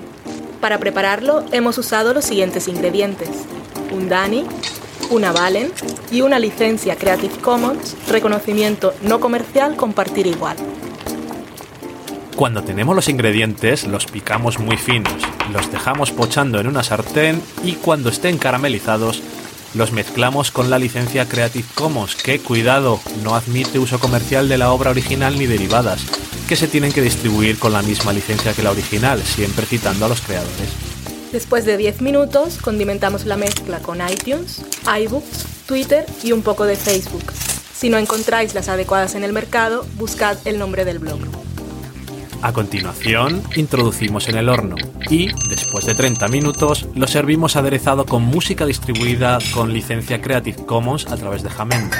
[0.61, 3.29] Para prepararlo hemos usado los siguientes ingredientes.
[3.91, 4.45] Un Dani,
[5.11, 5.73] una Valen
[6.13, 10.57] y una licencia Creative Commons, reconocimiento no comercial compartir igual.
[12.37, 15.13] Cuando tenemos los ingredientes los picamos muy finos,
[15.53, 19.25] los dejamos pochando en una sartén y cuando estén caramelizados
[19.75, 24.71] los mezclamos con la licencia Creative Commons, que cuidado, no admite uso comercial de la
[24.71, 26.20] obra original ni derivadas
[26.51, 30.09] que se tienen que distribuir con la misma licencia que la original, siempre citando a
[30.09, 30.69] los creadores.
[31.31, 36.75] Después de 10 minutos, condimentamos la mezcla con iTunes, iBooks, Twitter y un poco de
[36.75, 37.23] Facebook.
[37.73, 41.21] Si no encontráis las adecuadas en el mercado, buscad el nombre del blog.
[42.43, 44.75] A continuación, introducimos en el horno
[45.09, 51.07] y, después de 30 minutos, lo servimos aderezado con música distribuida con licencia Creative Commons
[51.13, 51.97] a través de Jamendo.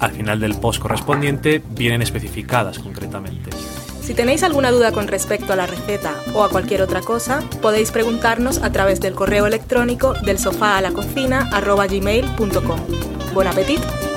[0.00, 3.50] Al final del post correspondiente vienen especificadas concretamente.
[4.04, 7.90] Si tenéis alguna duda con respecto a la receta o a cualquier otra cosa, podéis
[7.90, 11.48] preguntarnos a través del correo electrónico del sofá a la cocina
[13.32, 14.13] Buen apetito.